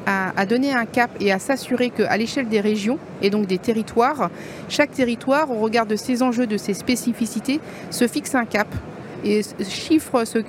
à, 0.06 0.46
donner 0.46 0.74
un 0.74 0.86
cap 0.86 1.12
et 1.20 1.32
à 1.32 1.40
s'assurer 1.40 1.90
qu'à 1.90 2.16
l'échelle 2.16 2.48
des 2.48 2.62
régions 2.62 3.00
et 3.22 3.30
donc 3.30 3.48
des 3.48 3.58
territoires, 3.58 4.30
chaque 4.70 4.92
territoire, 4.92 5.52
au 5.52 5.56
regard 5.56 5.86
de 5.86 5.96
ses 5.96 6.24
enjeux, 6.24 6.48
de 6.48 6.58
ses 6.58 6.74
spécificités, 6.74 7.60
se 7.90 8.08
fixe 8.08 8.36
un 8.36 8.46
cap 8.46 8.68
et 9.24 9.42
chiffre 9.68 10.26
ce, 10.26 10.40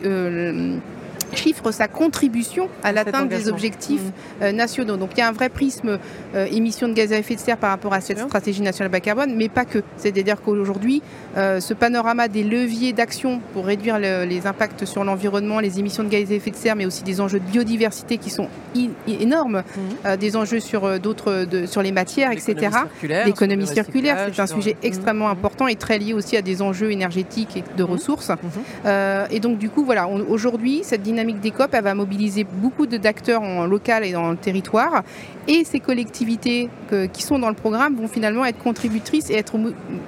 chiffre 1.34 1.70
sa 1.70 1.88
contribution 1.88 2.68
à 2.82 2.92
l'atteinte 2.92 3.28
des 3.28 3.48
objectifs 3.48 4.02
mmh. 4.02 4.42
euh, 4.42 4.52
nationaux. 4.52 4.96
Donc 4.96 5.10
il 5.14 5.18
y 5.18 5.22
a 5.22 5.28
un 5.28 5.32
vrai 5.32 5.48
prisme 5.48 5.98
euh, 6.34 6.46
émissions 6.46 6.88
de 6.88 6.94
gaz 6.94 7.12
à 7.12 7.18
effet 7.18 7.34
de 7.34 7.40
serre 7.40 7.56
par 7.56 7.70
rapport 7.70 7.92
à 7.92 8.00
cette 8.00 8.18
stratégie 8.18 8.62
nationale 8.62 8.90
bas 8.90 9.00
carbone, 9.00 9.34
mais 9.36 9.48
pas 9.48 9.64
que. 9.64 9.82
C'est-à-dire 9.96 10.40
qu'aujourd'hui, 10.42 11.02
euh, 11.36 11.60
ce 11.60 11.74
panorama 11.74 12.28
des 12.28 12.42
leviers 12.42 12.92
d'action 12.92 13.40
pour 13.52 13.66
réduire 13.66 13.98
les 13.98 14.46
impacts 14.46 14.84
sur 14.84 15.04
l'environnement, 15.04 15.60
les 15.60 15.78
émissions 15.78 16.02
de 16.02 16.08
gaz 16.08 16.30
à 16.30 16.34
effet 16.34 16.50
de 16.50 16.56
serre, 16.56 16.76
mais 16.76 16.86
aussi 16.86 17.02
des 17.02 17.20
enjeux 17.20 17.40
de 17.40 17.44
biodiversité 17.44 18.18
qui 18.18 18.30
sont 18.30 18.48
énormes, 19.06 19.62
mmh. 20.04 20.16
des 20.16 20.36
enjeux 20.36 20.60
sur 20.60 21.00
d'autres, 21.00 21.46
sur 21.66 21.82
les 21.82 21.92
matières, 21.92 22.32
etc. 22.32 22.70
L'économie 23.02 23.66
circulaire, 23.66 24.28
c'est 24.32 24.40
un 24.40 24.46
sujet 24.46 24.74
mmh. 24.74 24.86
extrêmement 24.86 25.28
important 25.28 25.66
et 25.68 25.76
très 25.76 25.98
lié 25.98 26.12
aussi 26.12 26.36
à 26.36 26.42
des 26.42 26.62
enjeux 26.62 26.90
énergétiques 26.90 27.56
et 27.56 27.64
de 27.76 27.82
ressources. 27.82 28.30
et 28.84 29.40
donc 29.40 29.58
du 29.58 29.70
coup, 29.70 29.84
voilà, 29.84 30.08
aujourd'hui, 30.08 30.82
cette 30.82 31.02
dynamique 31.02 31.21
dynamique 31.22 31.40
des 31.40 31.50
COP, 31.50 31.70
elle 31.72 31.84
va 31.84 31.94
mobiliser 31.94 32.44
beaucoup 32.44 32.86
d'acteurs 32.86 33.42
en 33.42 33.66
local 33.66 34.04
et 34.04 34.12
dans 34.12 34.30
le 34.30 34.36
territoire. 34.36 35.02
Et 35.48 35.64
ces 35.64 35.80
collectivités 35.80 36.68
qui 37.12 37.22
sont 37.22 37.38
dans 37.38 37.48
le 37.48 37.54
programme 37.54 37.96
vont 37.96 38.08
finalement 38.08 38.44
être 38.44 38.58
contributrices 38.58 39.30
et 39.30 39.34
être 39.34 39.56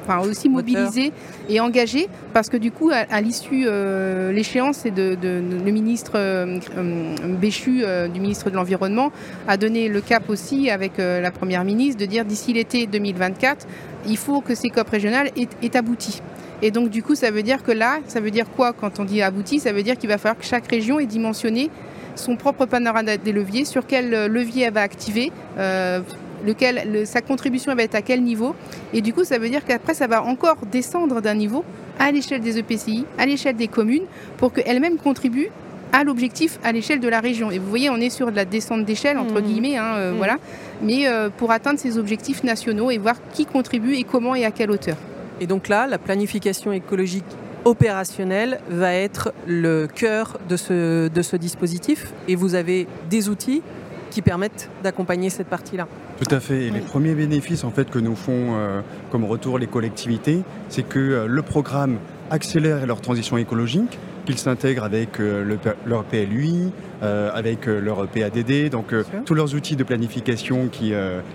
enfin, 0.03 0.21
aussi 0.21 0.49
mobilisées 0.49 1.13
et 1.49 1.61
engagées 1.61 2.09
parce 2.33 2.49
que 2.49 2.57
du 2.57 2.71
coup, 2.71 2.91
à, 2.91 3.21
l'issue, 3.21 3.65
euh, 3.67 4.33
l'échéance, 4.33 4.79
c'est 4.83 4.91
de, 4.91 5.17
le 5.23 5.73
ministre 5.73 6.13
euh, 6.17 6.59
euh, 6.77 7.15
Béchu, 7.41 7.85
du 8.13 8.21
ministre 8.21 8.51
de 8.51 8.57
l'Environnement, 8.57 9.13
a 9.49 9.57
donné 9.57 9.89
le 9.89 10.01
cap 10.01 10.29
aussi 10.29 10.71
avec 10.71 10.99
la 10.99 11.31
Première 11.31 11.65
ministre 11.65 12.01
de 12.01 12.07
dire 12.07 12.25
d'ici 12.25 12.53
l'été 12.53 12.87
2024, 12.87 13.67
il 14.07 14.17
faut 14.17 14.41
que 14.41 14.55
ces 14.55 14.69
COP 14.69 14.89
régionales 14.89 15.31
aient 15.37 15.77
abouti. 15.77 16.21
Et 16.63 16.71
donc, 16.71 16.89
du 16.91 17.03
coup, 17.03 17.15
ça 17.15 17.31
veut 17.31 17.43
dire 17.43 17.63
que 17.63 17.73
là, 17.73 17.99
ça 18.07 18.21
veut 18.21 18.31
dire 18.31 18.47
quoi 18.57 18.73
quand 18.73 19.01
on 19.01 19.05
dit 19.05 19.23
abouti? 19.23 19.61
Ça 19.61 19.73
veut 19.73 19.83
dire 19.83 19.99
qu'il 19.99 20.09
va 20.09 20.19
falloir 20.19 20.39
que 20.39 20.47
chaque 20.47 20.67
région 20.69 20.99
ait 20.99 21.07
dimensionné 21.07 21.71
son 22.17 22.37
propre 22.37 22.67
panorama 22.67 23.17
des 23.17 23.33
leviers, 23.33 23.65
sur 23.65 23.87
quel 23.87 24.27
levier 24.27 24.65
elle 24.65 24.73
va 24.73 24.83
activer, 24.83 25.33
euh, 25.59 26.01
lequel, 26.47 27.07
sa 27.07 27.21
contribution 27.21 27.75
va 27.75 27.83
être 27.83 27.95
à 27.95 28.03
quel 28.03 28.23
niveau. 28.23 28.55
Et 28.93 29.01
du 29.01 29.13
coup, 29.13 29.25
ça 29.25 29.39
veut 29.39 29.49
dire 29.49 29.65
qu'après, 29.65 29.95
ça 29.95 30.07
va 30.07 30.23
encore 30.23 30.59
descendre 30.71 31.21
d'un 31.21 31.35
niveau 31.35 31.65
à 31.99 32.13
l'échelle 32.13 32.41
des 32.41 32.59
EPCI, 32.59 33.05
à 33.19 33.27
l'échelle 33.27 33.57
des 33.57 33.69
communes, 33.69 34.05
pour 34.37 34.53
qu'elles-mêmes 34.53 34.97
contribuent 34.97 35.51
à 35.93 36.03
l'objectif 36.03 36.59
à 36.65 36.73
l'échelle 36.73 36.99
de 36.99 37.09
la 37.09 37.21
région. 37.21 37.53
Et 37.53 37.59
vous 37.59 37.69
voyez, 37.69 37.89
on 37.89 37.97
est 37.97 38.11
sur 38.11 38.31
de 38.31 38.37
la 38.37 38.45
descente 38.45 38.85
d'échelle, 38.85 39.17
entre 39.17 39.41
mmh. 39.41 39.45
guillemets, 39.45 39.77
hein, 39.77 39.95
euh, 39.95 40.13
mmh. 40.13 40.17
voilà, 40.17 40.39
mais 40.83 41.07
euh, 41.07 41.29
pour 41.31 41.53
atteindre 41.53 41.79
ces 41.79 41.99
objectifs 41.99 42.43
nationaux 42.43 42.91
et 42.91 42.99
voir 42.99 43.15
qui 43.33 43.47
contribue 43.47 43.95
et 43.95 44.03
comment 44.03 44.35
et 44.35 44.45
à 44.45 44.51
quelle 44.51 44.73
hauteur. 44.73 44.97
Et 45.41 45.47
donc 45.47 45.69
là, 45.69 45.87
la 45.87 45.99
planification 45.99 46.73
écologique 46.73 47.25
opérationnelle 47.65 48.61
va 48.69 48.93
être 48.93 49.33
le 49.47 49.87
cœur 49.87 50.39
de 50.49 50.57
ce, 50.57 51.09
de 51.09 51.23
ce 51.23 51.37
dispositif 51.37 52.13
et 52.29 52.35
vous 52.37 52.55
avez 52.55 52.87
des 53.09 53.29
outils 53.29 53.63
qui 54.11 54.23
permettent 54.23 54.71
d'accompagner 54.83 55.29
cette 55.29 55.49
partie-là. 55.49 55.89
Tout 56.21 56.33
à 56.33 56.39
fait. 56.39 56.67
Et 56.67 56.71
les 56.71 56.81
premiers 56.81 57.15
bénéfices 57.15 57.65
en 57.65 57.71
fait 57.71 57.91
que 57.91 57.99
nous 57.99 58.15
font 58.15 58.55
euh, 58.55 58.81
comme 59.11 59.25
retour 59.25 59.59
les 59.59 59.67
collectivités, 59.67 60.43
c'est 60.69 60.85
que 60.85 61.01
euh, 61.01 61.27
le 61.27 61.43
programme 61.43 61.99
accélère 62.31 62.87
leur 62.87 63.01
transition 63.01 63.37
écologique, 63.37 63.99
qu'ils 64.25 64.39
s'intègrent 64.39 64.85
avec 64.85 65.21
euh, 65.21 65.57
leur 65.85 66.05
PLUI, 66.05 66.71
euh, 67.03 67.31
avec 67.35 67.69
euh, 67.69 67.81
leur 67.81 68.07
PADD, 68.09 68.71
donc 68.71 68.95
tous 69.25 69.35
leurs 69.35 69.55
outils 69.55 69.77
de 69.77 69.85
planification 69.85 70.69
qui, 70.69 70.93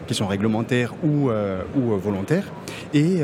qui 0.08 0.13
sont 0.13 0.27
réglementaires 0.27 0.93
ou, 1.03 1.29
ou 1.29 1.98
volontaires. 1.98 2.46
Et, 2.93 3.19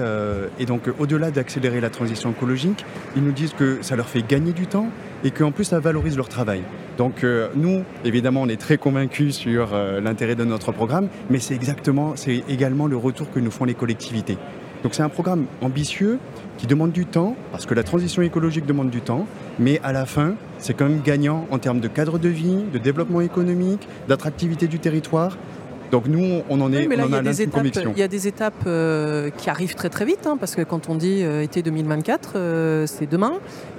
et 0.60 0.66
donc 0.66 0.84
au-delà 1.00 1.32
d'accélérer 1.32 1.82
la 1.82 1.90
transition 1.90 2.32
écologique, 2.32 2.86
ils 3.16 3.24
nous 3.24 3.32
disent 3.32 3.54
que 3.54 3.80
ça 3.82 3.96
leur 3.96 4.08
fait 4.08 4.22
gagner 4.22 4.52
du 4.52 4.68
temps 4.68 4.90
et 5.24 5.32
qu'en 5.32 5.52
plus 5.52 5.66
ça 5.66 5.80
valorise 5.80 6.18
leur 6.18 6.30
travail. 6.30 6.62
Donc 6.98 7.26
nous, 7.56 7.84
évidemment, 8.04 8.42
on 8.42 8.50
est 8.50 8.60
très 8.60 8.78
convaincus 8.78 9.36
sur 9.36 9.70
l'intérêt 10.02 10.36
de 10.36 10.44
notre 10.44 10.72
programme, 10.72 11.08
mais 11.30 11.40
c'est 11.40 11.56
exactement, 11.56 12.14
c'est 12.16 12.44
également 12.50 12.88
le 12.88 12.98
retour 12.98 13.32
que 13.32 13.40
nous 13.40 13.52
font 13.52 13.66
les 13.66 13.74
collectivités. 13.74 14.38
Donc 14.84 14.94
c'est 14.94 15.04
un 15.04 15.10
programme 15.10 15.46
ambitieux 15.62 16.20
qui 16.58 16.68
demande 16.68 16.92
du 16.92 17.06
temps, 17.06 17.36
parce 17.52 17.66
que 17.66 17.74
la 17.74 17.84
transition 17.84 18.22
écologique 18.22 18.66
demande 18.66 18.90
du 18.90 19.02
temps, 19.02 19.28
mais 19.60 19.80
à 19.84 19.92
la 19.92 20.06
fin, 20.06 20.36
c'est 20.60 20.74
quand 20.74 20.88
même 20.88 21.02
gagnant 21.02 21.46
en 21.52 21.60
termes 21.60 21.80
de 21.80 21.88
cadre 21.88 22.18
de 22.18 22.30
vie, 22.30 22.64
de 22.72 22.78
développement 22.78 23.22
économique, 23.22 23.88
d'attractivité 24.08 24.68
du 24.68 24.80
territoire. 24.80 25.38
Donc 25.92 26.08
nous, 26.08 26.42
on 26.50 26.62
en 26.62 26.74
est, 26.74 26.88
mais 26.88 27.00
on 27.00 27.06
en 27.06 27.14
a, 27.14 27.22
des 27.22 27.44
étapes, 27.44 27.66
Il 27.66 28.00
y 28.00 28.04
a 28.04 28.08
des 28.08 28.28
étapes 28.28 28.64
euh, 28.66 29.30
qui 29.30 29.50
arrivent 29.50 29.76
très 29.76 29.90
très 29.90 30.06
vite, 30.06 30.26
hein, 30.26 30.36
parce 30.38 30.56
que 30.56 30.62
quand 30.62 30.90
on 30.90 30.96
dit 30.96 31.22
euh, 31.24 31.44
été 31.44 31.62
2024, 31.62 32.34
euh, 32.36 32.88
c'est 32.88 33.10
demain. 33.10 33.34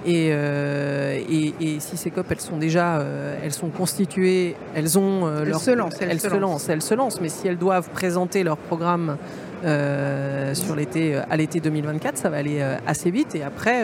Et, 0.07 0.29
et, 0.29 1.81
si 1.81 1.97
ces 1.97 2.11
COP, 2.11 2.27
elles 2.31 2.41
sont 2.41 2.59
déjà, 2.59 3.05
elles 3.43 3.53
sont 3.53 3.71
constituées, 3.71 4.55
elles 4.75 4.99
ont 4.99 5.29
elles 5.29 5.49
leur, 5.49 5.61
se 5.61 5.73
lancent, 5.73 6.01
elles, 6.01 6.21
se, 6.21 6.37
lancent, 6.37 6.69
elles 6.69 6.83
se 6.83 6.95
lancent. 6.95 7.21
Mais 7.21 7.29
si 7.29 7.49
elles 7.49 7.59
doivent 7.59 7.91
présenter 7.91 8.45
leur 8.45 8.57
programme 8.57 9.17
euh, 9.67 10.55
sur 10.55 10.77
l'été, 10.77 11.17
euh, 11.17 11.23
à 11.29 11.37
l'été 11.37 11.59
2024, 11.59 12.17
ça 12.17 12.31
va 12.31 12.37
aller 12.37 12.59
euh, 12.61 12.77
assez 12.87 13.11
vite. 13.11 13.35
Et 13.35 13.43
après, 13.43 13.83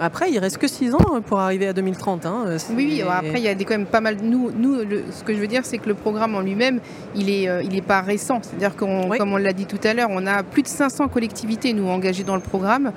après 0.00 0.30
il 0.30 0.38
reste 0.38 0.56
que 0.58 0.68
6 0.68 0.94
ans 0.94 1.20
pour 1.26 1.38
arriver 1.38 1.68
à 1.68 1.72
2030. 1.74 2.24
Hein. 2.24 2.56
Oui, 2.74 3.02
après, 3.02 3.34
il 3.34 3.42
y 3.42 3.48
a 3.48 3.54
des, 3.54 3.64
quand 3.64 3.76
même 3.76 3.86
pas 3.86 4.00
mal. 4.00 4.16
Nous, 4.22 4.50
nous 4.56 4.78
ce 5.10 5.22
que 5.24 5.34
je 5.34 5.38
veux 5.38 5.46
dire, 5.46 5.64
c'est 5.64 5.78
que 5.78 5.88
le 5.88 5.94
programme 5.94 6.34
en 6.34 6.40
lui-même, 6.40 6.80
il 7.14 7.26
n'est 7.26 7.48
il 7.64 7.76
est 7.76 7.82
pas 7.82 8.00
récent. 8.00 8.40
C'est-à-dire 8.42 8.74
qu'on, 8.76 9.08
comme 9.18 9.32
on 9.32 9.36
l'a 9.36 9.52
dit 9.52 9.66
tout 9.66 9.80
à 9.84 9.92
l'heure, 9.92 10.08
on 10.10 10.26
a 10.26 10.42
plus 10.42 10.62
de 10.62 10.68
500 10.68 11.08
collectivités, 11.08 11.72
nous, 11.72 11.88
engagées 11.88 12.24
dans 12.24 12.36
le 12.36 12.40
programme. 12.40 12.92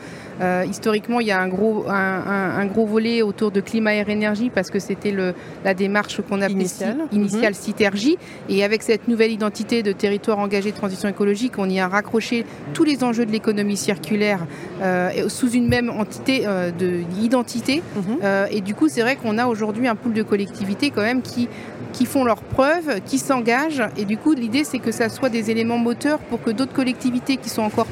historiquement, 0.67 1.19
il 1.19 1.27
y 1.27 1.31
a 1.31 1.41
un 1.41 1.47
gros, 1.47 1.85
un, 1.89 2.65
gros 2.65 2.85
volet 2.85 3.21
autour 3.21 3.51
de 3.51 3.59
climat, 3.59 3.93
air, 3.93 4.09
énergie, 4.09 4.49
parce 4.49 4.69
que 4.69 4.79
c'était 4.79 5.11
le, 5.11 5.33
la 5.65 5.73
démarche 5.73 6.21
qu'on 6.21 6.41
appelait 6.41 6.53
initiale, 6.53 6.97
initiale 7.11 7.53
mm 7.53 8.15
Et 8.49 8.63
avec 8.63 8.83
cette 8.83 9.07
nouvelle 9.07 9.31
identité 9.31 9.83
de 9.83 9.91
territoire 9.91 10.39
engagé 10.39 10.71
de 10.71 10.77
transition 10.77 11.09
écologique, 11.09 11.53
on 11.57 11.69
y 11.69 11.79
a 11.79 11.87
raccroché 11.87 12.20
tous 12.73 12.83
les 12.83 13.03
enjeux 13.03 13.25
de 13.25 13.31
l'économie 13.31 13.77
circulaire 13.77 14.45
euh, 14.81 15.29
sous 15.29 15.51
une 15.51 15.67
même 15.67 15.89
entité 15.89 16.43
euh, 16.45 16.71
d'identité. 16.71 17.83
Mhm. 17.95 18.17
Euh, 18.23 18.45
et 18.51 18.61
du 18.61 18.73
coup, 18.73 18.87
c'est 18.89 19.01
vrai 19.01 19.15
qu'on 19.15 19.37
a 19.37 19.45
aujourd'hui 19.47 19.87
un 19.87 19.95
pool 19.95 20.13
de 20.13 20.23
collectivités 20.23 20.91
quand 20.91 21.01
même 21.01 21.21
qui, 21.21 21.47
qui 21.93 22.05
font 22.05 22.23
leurs 22.23 22.41
preuves, 22.41 23.01
qui 23.05 23.17
s'engagent. 23.17 23.83
Et 23.97 24.05
du 24.05 24.17
coup, 24.17 24.33
l'idée, 24.33 24.63
c'est 24.63 24.79
que 24.79 24.91
ça 24.91 25.09
soit 25.09 25.29
des 25.29 25.51
éléments 25.51 25.77
moteurs 25.77 26.19
pour 26.19 26.41
que 26.41 26.51
d'autres 26.51 26.73
collectivités 26.73 27.37
qui 27.37 27.49
sont 27.49 27.63
encore 27.63 27.87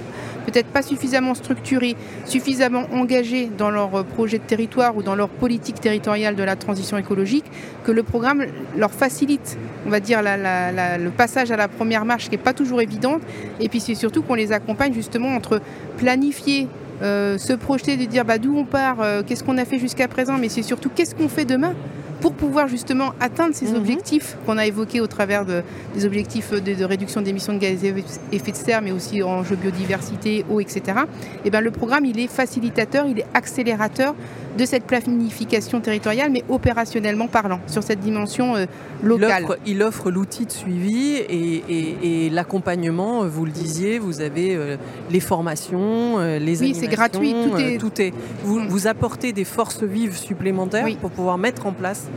peut-être 0.49 0.67
pas 0.67 0.81
suffisamment 0.81 1.35
structurés, 1.35 1.95
suffisamment 2.25 2.83
engagés 2.93 3.49
dans 3.57 3.69
leur 3.69 3.95
euh, 3.95 4.03
projet 4.03 4.37
de 4.37 4.43
territoire 4.43 4.97
ou 4.97 5.03
dans 5.03 5.15
leur 5.15 5.29
politique 5.29 5.79
territoriale 5.79 6.35
de 6.35 6.43
la 6.43 6.55
transition 6.55 6.97
écologique, 6.97 7.45
que 7.83 7.91
le 7.91 8.03
programme 8.03 8.45
leur 8.77 8.91
facilite, 8.91 9.57
on 9.85 9.89
va 9.89 9.99
dire, 9.99 10.21
le 10.21 11.09
passage 11.09 11.51
à 11.51 11.57
la 11.57 11.67
première 11.67 12.05
marche 12.05 12.25
qui 12.25 12.31
n'est 12.31 12.37
pas 12.37 12.53
toujours 12.53 12.81
évidente. 12.81 13.21
Et 13.59 13.69
puis 13.69 13.79
c'est 13.79 13.95
surtout 13.95 14.21
qu'on 14.21 14.35
les 14.35 14.51
accompagne 14.51 14.93
justement 14.93 15.29
entre 15.29 15.61
planifier 15.97 16.67
euh, 17.01 17.37
se 17.37 17.53
projeter, 17.53 17.95
de 17.95 18.03
dire 18.03 18.25
bah, 18.25 18.37
d'où 18.37 18.57
on 18.57 18.65
part, 18.65 18.97
euh, 19.01 19.21
qu'est-ce 19.25 19.43
qu'on 19.43 19.57
a 19.57 19.63
fait 19.63 19.79
jusqu'à 19.79 20.09
présent, 20.09 20.37
mais 20.37 20.49
c'est 20.49 20.63
surtout 20.63 20.89
qu'est-ce 20.93 21.15
qu'on 21.15 21.29
fait 21.29 21.45
demain 21.45 21.73
pour 22.21 22.33
pouvoir 22.33 22.67
justement 22.67 23.13
atteindre 23.19 23.55
ces 23.55 23.67
mhm. 23.67 23.77
objectifs 23.77 24.37
qu'on 24.45 24.57
a 24.57 24.65
évoqués 24.65 25.01
au 25.01 25.07
travers 25.07 25.45
des 25.45 26.05
objectifs 26.05 26.51
de, 26.51 26.83
réduction 26.83 27.21
d'émissions 27.21 27.53
de 27.53 27.59
gaz 27.59 27.83
à 27.83 28.35
effet 28.35 28.51
de 28.51 28.57
serre, 28.57 28.81
mais 28.81 28.91
aussi 28.91 29.23
enjeux 29.23 29.55
biodiversité, 29.55 30.45
eau, 30.49 30.59
etc. 30.59 30.81
Et 30.85 31.39
eh 31.45 31.49
ben, 31.49 31.61
le 31.61 31.71
programme, 31.71 32.05
il 32.05 32.19
est 32.19 32.27
facilitateur, 32.27 33.05
il 33.07 33.19
est 33.19 33.25
accélérateur 33.33 34.15
de 34.57 34.65
cette 34.65 34.83
planification 34.83 35.79
territoriale, 35.79 36.31
mais 36.31 36.43
opérationnellement 36.49 37.27
parlant, 37.27 37.59
sur 37.67 37.83
cette 37.83 37.99
dimension 37.99 38.55
euh, 38.55 38.65
locale. 39.03 39.45
Il 39.65 39.81
offre 39.83 40.11
l'outil 40.11 40.45
de 40.45 40.51
suivi 40.51 41.15
et, 41.15 42.29
l'accompagnement, 42.31 43.25
vous 43.25 43.45
le 43.45 43.51
disiez, 43.51 43.99
vous 43.99 44.21
avez 44.21 44.55
euh, 44.55 44.77
les 45.09 45.19
formations, 45.19 46.19
euh, 46.19 46.39
les 46.39 46.61
Oui, 46.61 46.75
c'est 46.75 46.87
gratuit, 46.87 47.33
tout 47.33 47.57
est... 47.57 47.77
Tout 47.77 48.01
est 48.01 48.13
vous, 48.43 48.59
mm. 48.59 48.67
vous, 48.67 48.87
apportez 48.87 49.31
des 49.33 49.45
forces 49.45 49.83
vives 49.83 50.17
supplémentaires 50.17 50.87
pour 50.99 51.11
pouvoir 51.11 51.37
mettre 51.37 51.65
en 51.65 51.71
place 51.71 52.08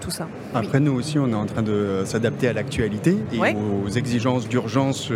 tout 0.00 0.10
ça. 0.10 0.28
Après, 0.54 0.80
nous 0.80 0.92
aussi, 0.92 1.18
on 1.18 1.28
est 1.30 1.34
en 1.34 1.46
train 1.46 1.62
de 1.62 2.02
s'adapter 2.04 2.48
à 2.48 2.52
l'actualité 2.52 3.16
et 3.32 3.38
aux 3.38 3.88
exigences 3.88 4.48
d'urgence 4.48 5.10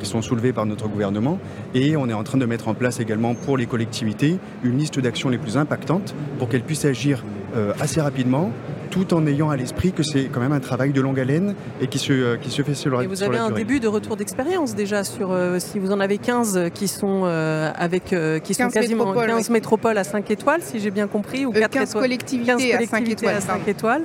qui 0.00 0.06
sont 0.06 0.22
soulevées 0.22 0.52
par 0.52 0.66
notre 0.66 0.88
gouvernement. 0.88 1.38
Et 1.74 1.96
on 1.96 2.08
est 2.08 2.14
en 2.14 2.22
train 2.24 2.38
de 2.38 2.46
mettre 2.46 2.68
en 2.68 2.74
place 2.74 3.00
également 3.00 3.34
pour 3.34 3.56
les 3.56 3.66
collectivités 3.66 4.38
une 4.62 4.78
liste 4.78 4.98
d'actions 4.98 5.28
les 5.28 5.38
plus 5.38 5.56
impactantes 5.56 6.14
pour 6.38 6.48
qu'elles 6.48 6.62
puissent 6.62 6.84
agir 6.84 7.24
euh, 7.56 7.72
assez 7.80 8.00
rapidement 8.00 8.50
tout 8.92 9.14
en 9.14 9.26
ayant 9.26 9.48
à 9.48 9.56
l'esprit 9.56 9.92
que 9.92 10.02
c'est 10.02 10.26
quand 10.26 10.40
même 10.40 10.52
un 10.52 10.60
travail 10.60 10.92
de 10.92 11.00
longue 11.00 11.18
haleine 11.18 11.54
et 11.80 11.86
qui 11.86 11.98
se, 11.98 12.12
euh, 12.12 12.36
qui 12.36 12.50
se 12.50 12.62
fait 12.62 12.74
sur 12.74 12.90
le 12.90 13.02
Et 13.02 13.06
vous 13.06 13.22
avez 13.22 13.38
un 13.38 13.50
début 13.50 13.80
de 13.80 13.88
retour 13.88 14.16
d'expérience 14.16 14.74
déjà 14.74 15.02
sur 15.02 15.32
euh, 15.32 15.58
si 15.58 15.78
vous 15.78 15.92
en 15.92 15.98
avez 15.98 16.18
15 16.18 16.70
qui 16.74 16.86
sont 16.86 17.24
avec 17.24 18.14
qui 18.44 18.54
sont 18.54 18.68
quasiment 18.68 19.12
15 19.12 19.50
métropoles 19.50 19.96
à 19.96 20.04
5 20.04 20.30
étoiles 20.30 20.60
si 20.62 20.78
j'ai 20.78 20.90
bien 20.90 21.08
compris 21.08 21.46
ou 21.46 21.52
4 21.52 21.70
15 21.70 21.94
collectivités, 21.94 22.74
à 22.74 22.86
5 22.86 23.08
étoiles, 23.08 23.34
à 23.34 23.40
5 23.40 23.68
étoiles. 23.68 24.02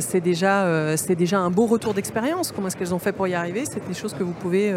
C'est 0.00 0.20
déjà 0.20 0.96
c'est 0.96 1.14
déjà 1.14 1.38
un 1.38 1.50
beau 1.50 1.66
retour 1.66 1.94
d'expérience. 1.94 2.52
Comment 2.52 2.66
est-ce 2.66 2.76
qu'elles 2.76 2.94
ont 2.94 2.98
fait 2.98 3.12
pour 3.12 3.28
y 3.28 3.34
arriver? 3.34 3.62
C'est 3.64 3.86
des 3.86 3.94
choses 3.94 4.12
que 4.12 4.24
vous 4.24 4.32
pouvez 4.32 4.74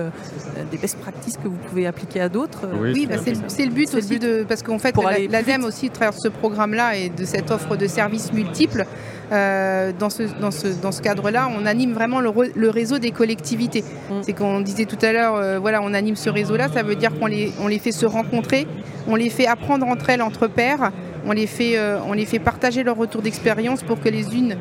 des 0.70 0.78
best 0.78 1.00
practices 1.00 1.38
que 1.38 1.48
vous 1.48 1.58
pouvez 1.68 1.88
appliquer 1.88 2.22
à 2.22 2.30
d'autres 2.30 2.68
oui, 2.80 3.08
bah, 3.08 3.16
c'est 3.48 3.66
le 3.66 3.72
but 3.72 3.94
aussi 3.96 4.20
de 4.20 4.46
parce 4.48 4.62
qu'en 4.62 4.78
fait 4.78 4.96
l'ADEME 5.30 5.64
aussi 5.64 5.90
travers 5.90 6.14
ce 6.14 6.28
programme 6.28 6.76
là 6.76 6.96
et 6.96 7.10
de 7.10 7.26
cette 7.26 7.50
offre 7.50 7.76
de 7.76 7.88
services 7.88 8.32
multiples 8.32 8.86
euh, 9.32 9.92
dans 9.98 10.10
ce, 10.10 10.24
dans 10.42 10.50
ce, 10.50 10.68
dans 10.68 10.92
ce 10.92 11.02
cadre-là, 11.02 11.50
on 11.56 11.66
anime 11.66 11.94
vraiment 11.94 12.20
le, 12.20 12.70
réseau 12.70 12.98
des 12.98 13.12
collectivités. 13.12 13.84
Mm. 14.10 14.14
C'est 14.22 14.34
qu'on 14.34 14.62
disait 14.62 14.86
tout 14.86 14.98
à 15.04 15.14
l'heure, 15.14 15.36
euh, 15.36 15.60
voilà, 15.60 15.82
on 15.84 15.94
anime 15.94 16.16
ce 16.16 16.30
réseau-là, 16.30 16.68
ça 16.74 16.82
veut 16.82 16.96
dire 16.96 17.12
qu'on 17.20 17.28
les, 17.28 17.52
on 17.62 17.68
les 17.68 17.80
fait 17.80 17.92
se 17.92 18.08
rencontrer, 18.08 18.68
on 19.08 19.16
les 19.16 19.30
fait 19.30 19.46
apprendre 19.46 19.88
entre 19.88 20.10
elles, 20.10 20.24
entre 20.24 20.48
pairs, 20.48 20.92
on 21.28 21.32
les 21.32 21.46
fait, 21.46 21.78
euh, 21.78 22.00
on 22.08 22.14
les 22.14 22.26
fait 22.26 22.40
partager 22.40 22.82
leur 22.82 22.98
retour 22.98 23.22
d'expérience 23.22 23.84
pour 23.84 24.00
que 24.00 24.10
les 24.10 24.36
unes 24.36 24.56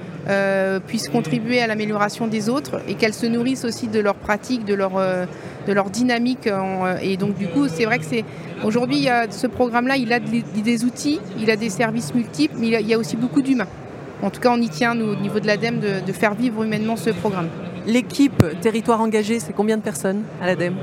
puissent 0.87 1.09
contribuer 1.09 1.63
à 1.63 1.67
l'amélioration 1.67 2.27
des 2.27 2.51
autres 2.51 2.83
et 2.87 2.95
qu'elles 2.95 3.15
se 3.15 3.25
nourrissent 3.25 3.65
aussi 3.65 3.89
de 3.89 3.99
leurs 3.99 4.17
pratiques, 4.17 4.67
de 4.67 4.75
leur, 4.75 4.93
de 5.67 5.73
leur 5.73 5.89
dynamique. 5.89 6.51
et 7.01 7.17
donc 7.17 7.39
du 7.39 7.49
coup, 7.49 7.67
c'est 7.69 7.87
vrai 7.87 7.99
que 7.99 8.05
c'est 8.05 8.27
aujourd'hui, 8.63 9.09
ce 9.31 9.47
programme-là, 9.47 9.97
il 9.97 10.13
a 10.13 10.21
des 10.21 10.85
outils, 10.85 11.19
il 11.41 11.51
a 11.51 11.57
des 11.57 11.71
services 11.71 12.15
multiples, 12.15 12.57
mais 12.59 12.67
il 12.67 12.87
y 12.87 12.93
a 12.93 12.99
aussi 12.99 13.17
beaucoup 13.17 13.41
d'humains. 13.41 13.69
En 14.23 14.31
tout 14.31 14.41
cas, 14.41 14.51
on 14.51 14.61
y 14.61 14.69
tient, 14.69 14.95
nous, 14.95 15.07
au 15.07 15.17
niveau 15.17 15.39
de 15.39 15.47
l'ADEME, 15.47 15.81
de, 15.81 16.13
faire 16.13 16.35
vivre 16.35 16.65
humainement 16.65 16.97
ce 16.97 17.11
programme. 17.11 17.49
L'équipe 17.87 18.45
Territoire 18.61 19.01
Engagé, 19.01 19.39
c'est 19.39 19.53
combien 19.53 19.77
de 19.77 19.83
personnes 19.83 20.23
à 20.43 20.47
l'ADEME? 20.47 20.77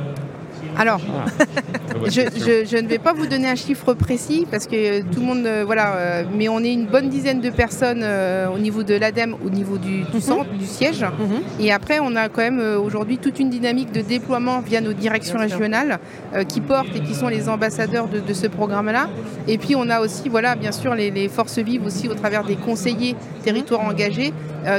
Alors, 0.77 1.01
je, 2.07 2.77
ne 2.77 2.87
vais 2.87 2.97
pas 2.97 3.13
vous 3.13 3.27
donner 3.27 3.47
un 3.47 3.55
chiffre 3.55 3.93
précis 3.93 4.45
parce 4.49 4.67
que 4.67 5.01
tout 5.01 5.19
le 5.19 5.25
monde, 5.25 5.45
euh, 5.45 5.63
voilà, 5.65 5.95
euh, 5.95 6.23
mais 6.33 6.49
on 6.49 6.59
est 6.59 6.73
une 6.73 6.85
bonne 6.85 7.09
dizaine 7.09 7.41
de 7.41 7.49
personnes 7.49 8.01
euh, 8.03 8.47
au 8.47 8.57
niveau 8.57 8.83
de 8.83 8.95
l'ADEME, 8.95 9.35
au 9.45 9.49
niveau 9.49 9.77
du, 9.77 10.03
mhm. 10.13 10.21
centre, 10.21 10.51
du 10.51 10.65
siège. 10.65 11.03
Mhm. 11.03 11.41
Et 11.59 11.71
après, 11.71 11.99
on 11.99 12.15
a 12.15 12.29
quand 12.29 12.41
même 12.41 12.59
aujourd'hui 12.59 13.17
toute 13.17 13.39
une 13.39 13.49
dynamique 13.49 13.91
de 13.91 14.01
déploiement 14.01 14.59
via 14.61 14.81
nos 14.81 14.93
directions 14.93 15.39
régionales 15.39 15.99
qui 16.47 16.61
portent 16.61 16.95
et 16.95 16.99
qui 16.99 17.13
sont 17.13 17.27
les 17.27 17.49
ambassadeurs 17.49 18.07
de, 18.07 18.33
ce 18.33 18.47
programme-là. 18.47 19.09
Et 19.47 19.57
puis, 19.57 19.75
on 19.75 19.89
a 19.89 20.01
aussi, 20.01 20.29
voilà, 20.29 20.55
bien 20.55 20.71
sûr, 20.71 20.93
les, 20.95 21.29
forces 21.29 21.59
vives 21.59 21.85
aussi 21.85 22.07
au 22.07 22.13
travers 22.13 22.43
des 22.43 22.55
conseillers 22.55 23.15
territoires 23.43 23.81
engagés 23.81 24.33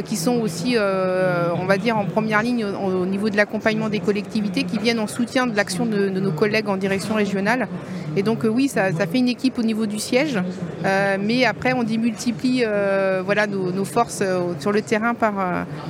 qui 0.04 0.16
sont 0.16 0.40
aussi, 0.40 0.76
on 0.78 1.66
va 1.66 1.78
dire, 1.78 1.96
en 1.96 2.04
première 2.04 2.42
ligne 2.42 2.64
au 2.64 3.06
niveau 3.06 3.30
de 3.30 3.36
l'accompagnement 3.36 3.88
des 3.88 4.00
collectivités 4.00 4.64
qui 4.64 4.78
viennent 4.78 4.98
en 4.98 5.06
soutien 5.06 5.46
de 5.46 5.56
l'action 5.56 5.86
de, 5.86 6.08
nos 6.08 6.32
collègues 6.32 6.68
en 6.68 6.76
direction 6.76 7.14
régionale. 7.14 7.68
Et 8.16 8.22
donc 8.22 8.44
euh, 8.44 8.48
oui, 8.48 8.68
ça, 8.68 8.90
fait 8.92 9.18
une 9.18 9.28
équipe 9.28 9.58
au 9.58 9.62
niveau 9.62 9.86
du 9.86 9.98
siège, 9.98 10.38
euh, 10.84 11.16
mais 11.20 11.44
après 11.44 11.72
on 11.72 11.82
démultiplie 11.82 12.62
euh, 12.64 13.22
voilà, 13.24 13.46
nos, 13.46 13.84
forces 13.84 14.22
sur 14.58 14.72
le 14.72 14.82
terrain 14.82 15.14
par, 15.14 15.34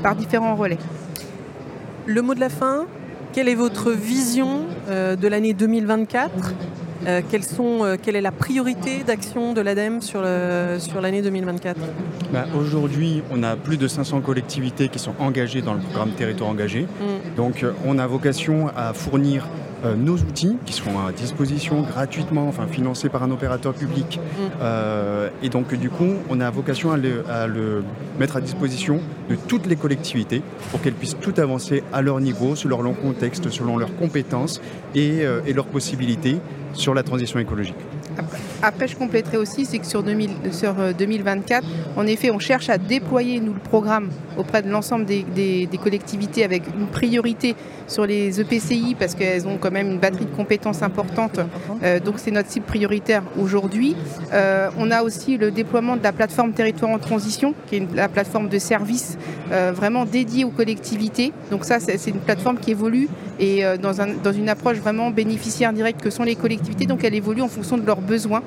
par 0.02 0.16
différents 0.16 0.56
relais. 0.56 0.78
Le 2.06 2.22
mot 2.22 2.34
de 2.34 2.40
la 2.40 2.48
fin, 2.48 2.86
quelle 3.32 3.48
est 3.48 3.54
votre 3.54 3.90
vision 3.90 4.62
de 4.88 5.28
l'année 5.28 5.54
2024 5.54 6.30
sont, 7.42 7.96
quelle 8.02 8.16
est 8.16 8.20
la 8.20 8.32
priorité 8.32 9.02
d'action 9.04 9.52
de 9.52 9.60
l'ADEME 9.60 10.00
sur, 10.00 10.24
sur 10.78 11.00
l'année 11.00 11.22
2024 11.22 11.78
bah, 12.32 12.46
Aujourd'hui, 12.58 13.22
on 13.30 13.42
a 13.42 13.56
plus 13.56 13.76
de 13.76 13.88
500 13.88 14.20
collectivités 14.20 14.88
qui 14.88 14.98
sont 14.98 15.14
engagées 15.18 15.62
dans 15.62 15.74
le 15.74 15.80
programme 15.80 16.10
Territoire 16.10 16.50
engagé. 16.50 16.82
Mm. 16.82 17.36
Donc 17.36 17.64
on 17.84 17.98
a 17.98 18.06
vocation 18.06 18.68
à 18.76 18.92
fournir 18.92 19.44
euh, 19.44 19.65
nos 19.94 20.14
outils 20.14 20.56
qui 20.64 20.72
seront 20.72 20.98
à 21.06 21.12
disposition 21.12 21.82
gratuitement, 21.82 22.48
enfin 22.48 22.66
financés 22.66 23.08
par 23.08 23.22
un 23.22 23.30
opérateur 23.30 23.74
public. 23.74 24.18
Mm. 24.18 24.42
Euh, 24.60 25.28
et 25.42 25.48
donc 25.48 25.74
du 25.74 25.90
coup, 25.90 26.14
on 26.28 26.40
a 26.40 26.50
vocation 26.50 26.92
à 26.92 26.96
le, 26.96 27.84
mettre 28.18 28.36
à 28.36 28.40
disposition 28.40 29.00
de 29.30 29.36
toutes 29.48 29.66
les 29.66 29.76
collectivités 29.76 30.42
pour 30.70 30.80
qu'elles 30.80 30.94
puissent 30.94 31.18
tout 31.20 31.34
avancer 31.38 31.82
à 31.92 32.02
leur 32.02 32.20
niveau, 32.20 32.54
selon 32.56 32.82
leur 32.82 32.98
contexte, 32.98 33.50
selon 33.50 33.76
leurs 33.76 33.94
compétences 33.96 34.60
et, 34.94 35.24
euh, 35.24 35.40
et 35.46 35.52
leurs 35.52 35.66
possibilités 35.66 36.38
sur 36.72 36.94
la 36.94 37.02
transition 37.02 37.38
écologique. 37.38 37.76
Après, 38.62 38.88
je 38.88 38.96
compléterai 38.96 39.36
aussi, 39.36 39.64
c'est 39.64 39.78
que 39.78 39.86
sur, 39.86 40.02
2024, 40.02 41.64
euh, 41.64 42.00
en 42.00 42.06
effet, 42.06 42.30
on 42.30 42.38
cherche 42.38 42.68
à 42.68 42.78
déployer, 42.78 43.40
nous, 43.40 43.52
le 43.52 43.60
programme 43.60 44.08
auprès 44.38 44.62
de 44.62 44.70
l'ensemble 44.70 45.04
des, 45.04 45.68
collectivités 45.82 46.42
avec 46.42 46.62
une 46.76 46.86
priorité 46.86 47.54
sur 47.86 48.06
les 48.06 48.40
EPCI 48.40 48.96
parce 48.98 49.14
qu'elles 49.14 49.46
ont 49.46 49.58
quand 49.58 49.70
même 49.70 49.92
une 49.92 49.98
batterie 49.98 50.24
de 50.24 50.34
compétences 50.34 50.82
importante. 50.82 51.38
Euh, 51.82 52.00
donc, 52.00 52.14
c'est 52.16 52.30
notre 52.30 52.50
cible 52.50 52.66
prioritaire 52.66 53.22
aujourd'hui. 53.38 53.94
Euh, 54.32 54.70
on 54.78 54.90
a 54.90 55.02
aussi 55.02 55.36
le 55.36 55.50
déploiement 55.50 55.96
de 55.96 56.02
la 56.02 56.12
plateforme 56.12 56.52
Territoire 56.52 56.90
en 56.90 56.98
Transition, 56.98 57.54
qui 57.66 57.76
est 57.76 57.94
la 57.94 58.08
plateforme 58.08 58.48
de 58.48 58.58
services 58.58 59.18
vraiment 59.48 60.04
dédiée 60.04 60.44
aux 60.44 60.50
collectivités. 60.50 61.32
Donc, 61.50 61.64
ça, 61.64 61.78
c'est 61.78 62.10
une 62.10 62.18
plateforme 62.18 62.58
qui 62.58 62.72
évolue 62.72 63.08
et 63.38 63.62
dans, 63.80 63.92
dans 64.22 64.32
une 64.32 64.48
approche 64.48 64.78
vraiment 64.78 65.10
bénéficiaire 65.10 65.72
directe 65.72 66.02
que 66.02 66.10
sont 66.10 66.24
les 66.24 66.34
collectivités. 66.34 66.86
Donc, 66.86 67.04
elle 67.04 67.14
évolue 67.14 67.42
en 67.42 67.48
fonction 67.48 67.76
de 67.78 67.86
leurs 67.86 68.00
besoins. 68.00 68.42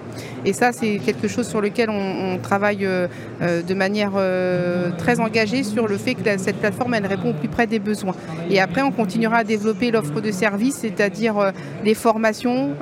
Et 0.46 0.54
ça, 0.54 0.72
c'est 0.72 1.00
quelque 1.00 1.28
chose 1.28 1.48
sur 1.48 1.62
lequel 1.62 1.90
on, 1.90 2.38
travaille 2.42 2.86
euh, 2.86 3.08
euh, 3.42 3.62
de 3.62 3.74
manière 3.74 4.14
euh, 4.16 4.90
très 4.98 5.20
engagée 5.20 5.64
sur 5.64 5.88
le 5.88 5.98
fait 5.98 6.16
que 6.16 6.22
cette 6.38 6.58
plateforme, 6.58 6.94
elle 6.94 7.06
répond 7.06 7.32
au 7.32 7.34
plus 7.34 7.50
près 7.50 7.68
des 7.68 7.80
besoins. 7.80 8.16
Et 8.50 8.60
après, 8.60 8.82
on 8.82 8.92
continuera 8.92 9.38
à 9.38 9.44
développer 9.44 9.92
l'offre 9.92 10.22
de 10.22 10.32
services, 10.32 10.78
c'est-à-dire 10.82 11.52
les 11.84 11.94
formations, 11.94 12.76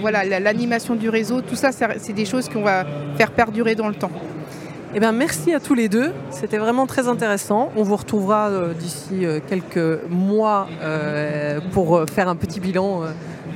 voilà, 0.00 0.24
l'animation 0.24 0.94
du 0.94 1.08
réseau. 1.08 1.40
Tout 1.40 1.56
ça, 1.56 1.70
c'est 1.72 2.12
des 2.12 2.24
choses 2.24 2.48
qu'on 2.48 2.62
va 2.62 2.84
faire 3.16 3.30
perdurer 3.32 3.74
dans 3.74 3.88
le 3.88 3.94
temps. 3.94 4.10
Eh 4.94 5.00
bien, 5.00 5.12
merci 5.12 5.52
à 5.52 5.60
tous 5.60 5.74
les 5.74 5.88
deux. 5.88 6.12
C'était 6.30 6.58
vraiment 6.58 6.86
très 6.86 7.08
intéressant. 7.08 7.70
On 7.76 7.82
vous 7.82 7.96
retrouvera 7.96 8.50
d'ici 8.78 9.26
quelques 9.48 10.00
mois 10.08 10.68
pour 11.72 12.02
faire 12.10 12.28
un 12.28 12.36
petit 12.36 12.60
bilan 12.60 13.02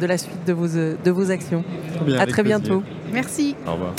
de 0.02 0.06
la 0.08 0.18
suite 0.18 0.44
de 0.46 0.52
vos, 0.52 0.66
de 0.66 1.10
vos 1.10 1.30
actions. 1.30 1.64
à 2.18 2.26
très 2.26 2.42
bientôt. 2.42 2.82
Merci. 3.12 3.54
Au 3.66 3.72
revoir. 3.72 3.94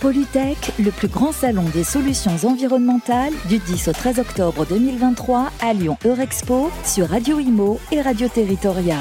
Polytech, 0.00 0.72
le 0.78 0.90
plus 0.90 1.08
grand 1.08 1.32
salon 1.32 1.64
des 1.74 1.84
solutions 1.84 2.36
environnementales 2.44 3.32
du 3.48 3.58
10 3.58 3.88
au 3.88 3.92
13 3.92 4.20
octobre 4.20 4.64
2023 4.66 5.50
à 5.60 5.72
Lyon 5.72 5.96
Eurexpo 6.04 6.70
sur 6.84 7.08
Radio 7.08 7.40
Imo 7.40 7.80
et 7.90 8.00
Radio 8.00 8.28
Territoria. 8.28 8.98